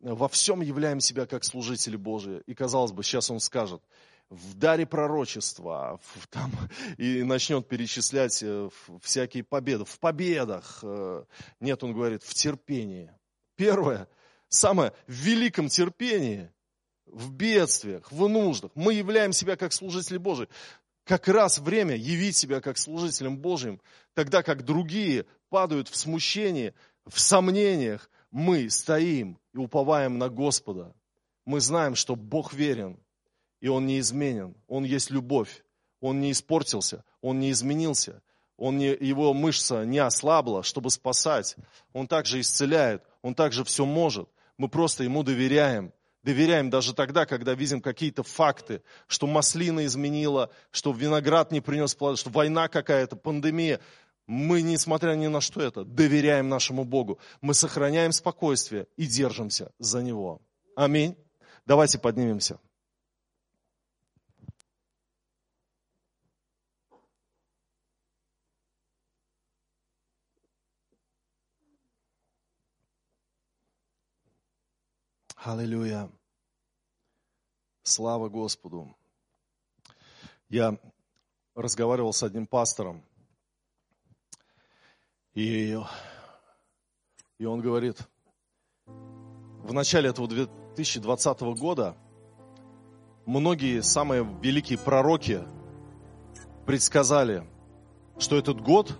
во 0.00 0.28
всем 0.28 0.60
являем 0.60 1.00
себя 1.00 1.26
как 1.26 1.44
служители 1.44 1.96
Божии. 1.96 2.42
И 2.46 2.54
казалось 2.54 2.92
бы, 2.92 3.02
сейчас 3.02 3.30
он 3.30 3.40
скажет, 3.40 3.82
в 4.30 4.54
даре 4.54 4.86
пророчества, 4.86 6.00
там, 6.30 6.52
и 6.98 7.22
начнет 7.22 7.66
перечислять 7.66 8.42
э, 8.42 8.68
всякие 9.02 9.42
победы, 9.42 9.84
в 9.84 9.98
победах. 9.98 10.80
Э, 10.82 11.24
нет, 11.60 11.82
он 11.82 11.94
говорит, 11.94 12.22
в 12.22 12.34
терпении. 12.34 13.10
Первое, 13.58 14.08
самое, 14.48 14.92
в 15.08 15.12
великом 15.12 15.68
терпении, 15.68 16.50
в 17.06 17.32
бедствиях, 17.32 18.10
в 18.12 18.28
нуждах. 18.28 18.70
Мы 18.76 18.94
являем 18.94 19.32
себя 19.32 19.56
как 19.56 19.72
служители 19.72 20.16
Божии 20.16 20.48
как 21.08 21.26
раз 21.26 21.58
время 21.58 21.96
явить 21.96 22.36
себя 22.36 22.60
как 22.60 22.76
служителем 22.76 23.38
Божьим, 23.38 23.80
тогда 24.12 24.42
как 24.42 24.64
другие 24.64 25.24
падают 25.48 25.88
в 25.88 25.96
смущении, 25.96 26.74
в 27.06 27.18
сомнениях, 27.18 28.10
мы 28.30 28.68
стоим 28.68 29.38
и 29.54 29.56
уповаем 29.56 30.18
на 30.18 30.28
Господа. 30.28 30.94
Мы 31.46 31.60
знаем, 31.60 31.94
что 31.94 32.14
Бог 32.14 32.52
верен, 32.52 33.00
и 33.60 33.68
Он 33.68 33.86
неизменен. 33.86 34.54
Он 34.68 34.84
есть 34.84 35.10
любовь. 35.10 35.64
Он 36.00 36.20
не 36.20 36.30
испортился, 36.30 37.02
Он 37.22 37.40
не 37.40 37.50
изменился. 37.50 38.22
Он 38.58 38.76
не, 38.76 38.88
его 38.88 39.32
мышца 39.32 39.86
не 39.86 40.00
ослабла, 40.00 40.62
чтобы 40.62 40.90
спасать. 40.90 41.56
Он 41.94 42.06
также 42.06 42.40
исцеляет, 42.40 43.02
Он 43.22 43.34
также 43.34 43.64
все 43.64 43.84
может. 43.84 44.28
Мы 44.56 44.68
просто 44.68 45.04
Ему 45.04 45.22
доверяем 45.22 45.92
доверяем 46.22 46.68
даже 46.68 46.94
тогда, 46.94 47.24
когда 47.24 47.54
видим 47.54 47.80
какие-то 47.80 48.22
факты, 48.22 48.82
что 49.06 49.26
маслина 49.26 49.86
изменила, 49.86 50.50
что 50.70 50.92
виноград 50.92 51.52
не 51.52 51.62
принес 51.62 51.94
плод, 51.94 52.18
что 52.18 52.28
война 52.28 52.68
какая-то, 52.68 53.16
пандемия. 53.16 53.80
Мы, 54.26 54.60
несмотря 54.60 55.14
ни 55.14 55.26
на 55.26 55.40
что 55.40 55.62
это, 55.62 55.84
доверяем 55.84 56.50
нашему 56.50 56.84
Богу. 56.84 57.18
Мы 57.40 57.54
сохраняем 57.54 58.12
спокойствие 58.12 58.86
и 58.98 59.06
держимся 59.06 59.72
за 59.78 60.02
Него. 60.02 60.42
Аминь. 60.76 61.16
Давайте 61.64 61.98
поднимемся. 61.98 62.58
Аллилуйя. 75.50 76.10
Слава 77.82 78.28
Господу. 78.28 78.94
Я 80.50 80.78
разговаривал 81.54 82.12
с 82.12 82.22
одним 82.22 82.46
пастором, 82.46 83.02
и, 85.32 85.74
и 87.38 87.44
он 87.46 87.62
говорит, 87.62 87.96
в 88.84 89.72
начале 89.72 90.10
этого 90.10 90.28
2020 90.28 91.40
года 91.58 91.96
многие 93.24 93.80
самые 93.80 94.24
великие 94.42 94.78
пророки 94.78 95.42
предсказали, 96.66 97.48
что 98.18 98.36
этот 98.36 98.60
год 98.60 98.94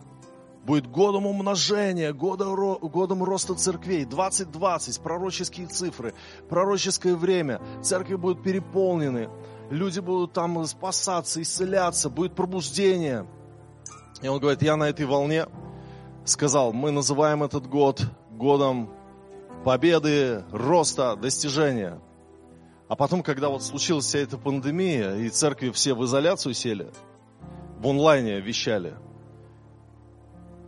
будет 0.68 0.86
годом 0.86 1.26
умножения, 1.26 2.12
годом, 2.12 2.76
годом 2.90 3.24
роста 3.24 3.54
церквей. 3.54 4.04
2020, 4.04 5.00
пророческие 5.00 5.66
цифры, 5.66 6.12
пророческое 6.50 7.16
время. 7.16 7.62
Церкви 7.82 8.16
будут 8.16 8.42
переполнены, 8.42 9.30
люди 9.70 10.00
будут 10.00 10.34
там 10.34 10.62
спасаться, 10.66 11.40
исцеляться, 11.40 12.10
будет 12.10 12.34
пробуждение. 12.34 13.26
И 14.20 14.28
он 14.28 14.40
говорит, 14.40 14.60
я 14.60 14.76
на 14.76 14.90
этой 14.90 15.06
волне 15.06 15.46
сказал, 16.26 16.74
мы 16.74 16.90
называем 16.90 17.42
этот 17.42 17.66
год 17.66 18.02
годом 18.30 18.90
победы, 19.64 20.44
роста, 20.52 21.16
достижения. 21.16 21.98
А 22.88 22.94
потом, 22.94 23.22
когда 23.22 23.48
вот 23.48 23.62
случилась 23.62 24.04
вся 24.04 24.18
эта 24.18 24.36
пандемия, 24.36 25.14
и 25.14 25.30
церкви 25.30 25.70
все 25.70 25.94
в 25.94 26.04
изоляцию 26.04 26.52
сели, 26.52 26.90
в 27.78 27.86
онлайне 27.86 28.40
вещали– 28.40 28.92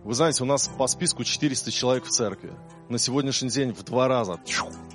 вы 0.04 0.14
знаете, 0.14 0.42
у 0.42 0.46
нас 0.46 0.68
по 0.68 0.86
списку 0.86 1.24
400 1.24 1.70
человек 1.70 2.04
в 2.04 2.08
церкви. 2.08 2.52
На 2.88 2.98
сегодняшний 2.98 3.50
день 3.50 3.72
в 3.72 3.82
два 3.84 4.08
раза 4.08 4.40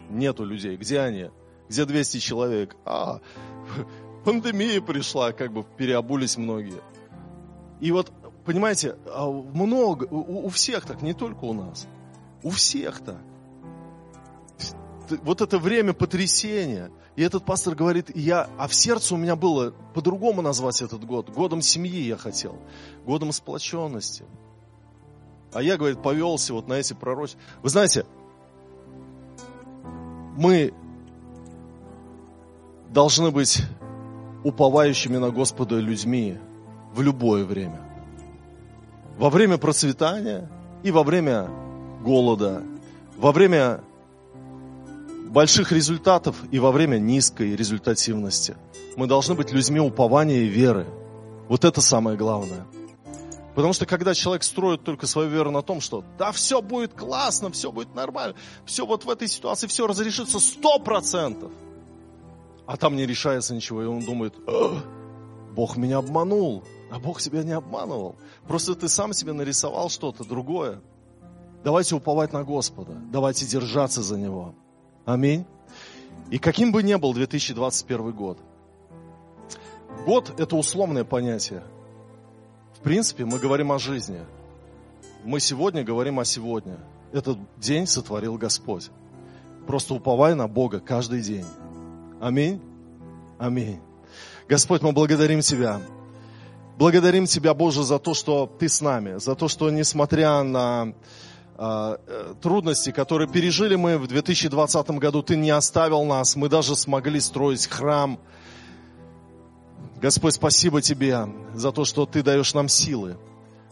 нету 0.09 0.43
людей. 0.43 0.77
Где 0.77 0.99
они? 0.99 1.29
Где 1.69 1.85
200 1.85 2.17
человек? 2.17 2.75
А, 2.85 3.19
пандемия 4.25 4.81
пришла, 4.81 5.31
как 5.31 5.53
бы 5.53 5.63
переобулись 5.63 6.37
многие. 6.37 6.81
И 7.79 7.91
вот, 7.91 8.11
понимаете, 8.45 8.97
а 9.05 9.29
много, 9.29 10.05
у, 10.05 10.47
у 10.47 10.49
всех 10.49 10.85
так, 10.85 11.01
не 11.01 11.13
только 11.13 11.45
у 11.45 11.53
нас. 11.53 11.87
У 12.41 12.49
всех 12.49 12.99
так. 13.01 13.21
Вот 15.21 15.41
это 15.41 15.59
время 15.59 15.93
потрясения. 15.93 16.89
И 17.15 17.21
этот 17.21 17.45
пастор 17.45 17.75
говорит, 17.75 18.15
я, 18.15 18.49
а 18.57 18.67
в 18.67 18.73
сердце 18.73 19.13
у 19.13 19.17
меня 19.17 19.35
было 19.35 19.71
по-другому 19.93 20.41
назвать 20.41 20.81
этот 20.81 21.05
год. 21.05 21.29
Годом 21.29 21.61
семьи 21.61 22.01
я 22.01 22.17
хотел. 22.17 22.57
Годом 23.05 23.31
сплоченности. 23.31 24.25
А 25.55 25.61
я, 25.61 25.77
говорит, 25.77 26.01
повелся 26.01 26.53
вот 26.53 26.67
на 26.67 26.73
эти 26.73 26.91
пророчества. 26.91 27.39
Вы 27.63 27.69
знаете, 27.69 28.05
мы 30.35 30.73
должны 32.89 33.31
быть 33.31 33.63
уповающими 34.43 35.15
на 35.15 35.29
Господа 35.29 35.79
людьми 35.79 36.37
в 36.93 37.01
любое 37.01 37.45
время. 37.45 37.79
Во 39.17 39.29
время 39.29 39.57
процветания 39.57 40.51
и 40.83 40.91
во 40.91 41.03
время 41.03 41.49
голода, 42.03 42.61
во 43.15 43.31
время 43.31 43.79
больших 45.29 45.71
результатов 45.71 46.35
и 46.51 46.59
во 46.59 46.73
время 46.73 46.97
низкой 46.97 47.55
результативности. 47.55 48.57
Мы 48.97 49.07
должны 49.07 49.35
быть 49.35 49.53
людьми 49.53 49.79
упования 49.79 50.39
и 50.39 50.47
веры. 50.47 50.85
Вот 51.47 51.63
это 51.63 51.79
самое 51.79 52.17
главное. 52.17 52.65
Потому 53.55 53.71
что 53.71 53.85
когда 53.85 54.13
человек 54.13 54.43
строит 54.43 54.83
только 54.83 55.07
свою 55.07 55.29
веру 55.29 55.49
на 55.49 55.61
том, 55.61 55.79
что 55.79 56.03
да, 56.17 56.33
все 56.33 56.61
будет 56.61 56.93
классно, 56.93 57.49
все 57.51 57.71
будет 57.71 57.95
нормально, 57.95 58.35
все 58.65 58.85
вот 58.85 59.05
в 59.05 59.09
этой 59.09 59.29
ситуации, 59.29 59.67
все 59.67 59.87
разрешится 59.87 60.39
сто 60.39 60.77
процентов, 60.77 61.53
а 62.65 62.75
там 62.75 62.97
не 62.97 63.05
решается 63.05 63.55
ничего, 63.55 63.81
и 63.81 63.85
он 63.85 64.03
думает, 64.03 64.35
Бог 65.53 65.77
меня 65.77 65.99
обманул, 65.99 66.65
а 66.91 66.99
Бог 66.99 67.21
тебя 67.21 67.43
не 67.43 67.53
обманывал. 67.53 68.17
Просто 68.45 68.75
ты 68.75 68.89
сам 68.89 69.13
себе 69.13 69.31
нарисовал 69.31 69.89
что-то 69.89 70.25
другое. 70.25 70.81
Давайте 71.63 71.95
уповать 71.95 72.33
на 72.33 72.43
Господа, 72.43 72.91
давайте 73.09 73.45
держаться 73.45 74.01
за 74.01 74.17
Него. 74.17 74.53
Аминь. 75.05 75.45
И 76.29 76.39
каким 76.39 76.73
бы 76.73 76.83
ни 76.83 76.95
был 76.95 77.13
2021 77.13 78.11
год, 78.11 78.37
год– 80.05 80.33
это 80.37 80.57
условное 80.57 81.05
понятие– 81.05 81.63
принципе, 82.85 83.25
мы 83.25 83.39
говорим 83.39 83.71
о 83.71 83.79
жизни. 83.79 84.19
Мы 85.23 85.39
сегодня 85.39 85.83
говорим 85.83 86.19
о 86.19 86.25
сегодня. 86.25 86.77
Этот 87.11 87.39
день 87.57 87.87
сотворил 87.87 88.37
Господь. 88.37 88.91
Просто 89.65 89.95
уповай 89.95 90.35
на 90.35 90.47
Бога 90.47 90.79
каждый 90.79 91.21
день. 91.21 91.45
Аминь. 92.21 92.61
Аминь. 93.39 93.79
Господь, 94.47 94.83
мы 94.83 94.91
благодарим 94.91 95.41
Тебя. 95.41 95.81
Благодарим 96.77 97.25
Тебя, 97.25 97.55
Боже, 97.55 97.83
за 97.83 97.97
то, 97.97 98.13
что 98.13 98.45
Ты 98.45 98.69
с 98.69 98.81
нами, 98.81 99.17
за 99.17 99.33
то, 99.33 99.47
что 99.47 99.71
несмотря 99.71 100.43
на 100.43 100.93
а, 101.57 101.97
э, 102.05 102.33
трудности, 102.39 102.91
которые 102.91 103.27
пережили 103.27 103.75
мы 103.75 103.97
в 103.97 104.05
2020 104.05 104.89
году. 104.91 105.23
Ты 105.23 105.37
не 105.37 105.49
оставил 105.49 106.03
нас, 106.03 106.35
мы 106.35 106.49
даже 106.49 106.75
смогли 106.75 107.19
строить 107.19 107.65
храм. 107.65 108.19
Господь, 110.01 110.33
спасибо 110.33 110.81
Тебе 110.81 111.27
за 111.53 111.71
то, 111.71 111.85
что 111.85 112.05
Ты 112.05 112.23
даешь 112.23 112.53
нам 112.53 112.67
силы, 112.67 113.17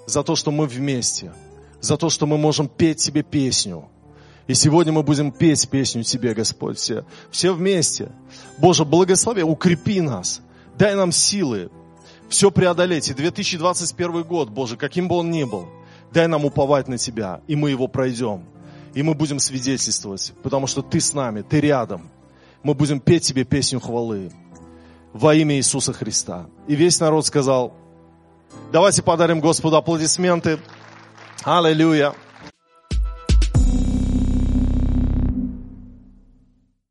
за 0.06 0.24
то, 0.24 0.36
что 0.36 0.52
мы 0.52 0.68
вместе, 0.68 1.34
за 1.82 1.98
то, 1.98 2.10
что 2.10 2.26
мы 2.26 2.38
можем 2.38 2.68
петь 2.68 2.98
Тебе 2.98 3.24
песню. 3.24 3.90
И 4.48 4.54
сегодня 4.54 4.92
мы 4.92 5.04
будем 5.04 5.32
петь 5.32 5.70
песню 5.70 6.04
Тебе, 6.04 6.34
Господь, 6.34 6.78
все, 6.78 7.06
все 7.32 7.54
вместе. 7.54 8.12
Боже, 8.58 8.86
благослови, 8.86 9.44
укрепи 9.44 10.02
нас, 10.02 10.42
дай 10.78 10.96
нам 10.96 11.12
силы 11.12 11.70
все 12.30 12.50
преодолеть. 12.50 13.10
И 13.10 13.14
2021 13.14 14.24
год, 14.24 14.50
Боже, 14.50 14.76
каким 14.76 15.08
бы 15.08 15.16
он 15.16 15.30
ни 15.30 15.44
был– 15.44 15.68
Дай 16.14 16.28
нам 16.28 16.46
уповать 16.46 16.88
на 16.88 16.98
Тебя, 17.00 17.42
и 17.48 17.56
мы 17.56 17.72
его 17.72 17.88
пройдем. 17.88 18.46
И 18.94 19.02
мы 19.02 19.16
будем 19.16 19.40
свидетельствовать, 19.40 20.34
потому 20.44 20.68
что 20.68 20.84
Ты 20.84 21.02
с 21.02 21.14
нами, 21.14 21.42
Ты 21.42 21.60
рядом. 21.60 22.12
Мы 22.62 22.76
будем 22.76 23.00
петь 23.00 23.24
Тебе 23.24 23.44
песню 23.44 23.80
хвалы 23.80 24.32
во 25.14 25.36
имя 25.36 25.56
Иисуса 25.56 25.94
Христа. 25.94 26.48
И 26.68 26.76
весь 26.76 27.00
народ 27.00 27.26
сказал, 27.26 27.74
давайте 28.72 29.04
подарим 29.04 29.40
Господу 29.40 29.78
аплодисменты. 29.78 30.60
Аллилуйя. 31.44 32.14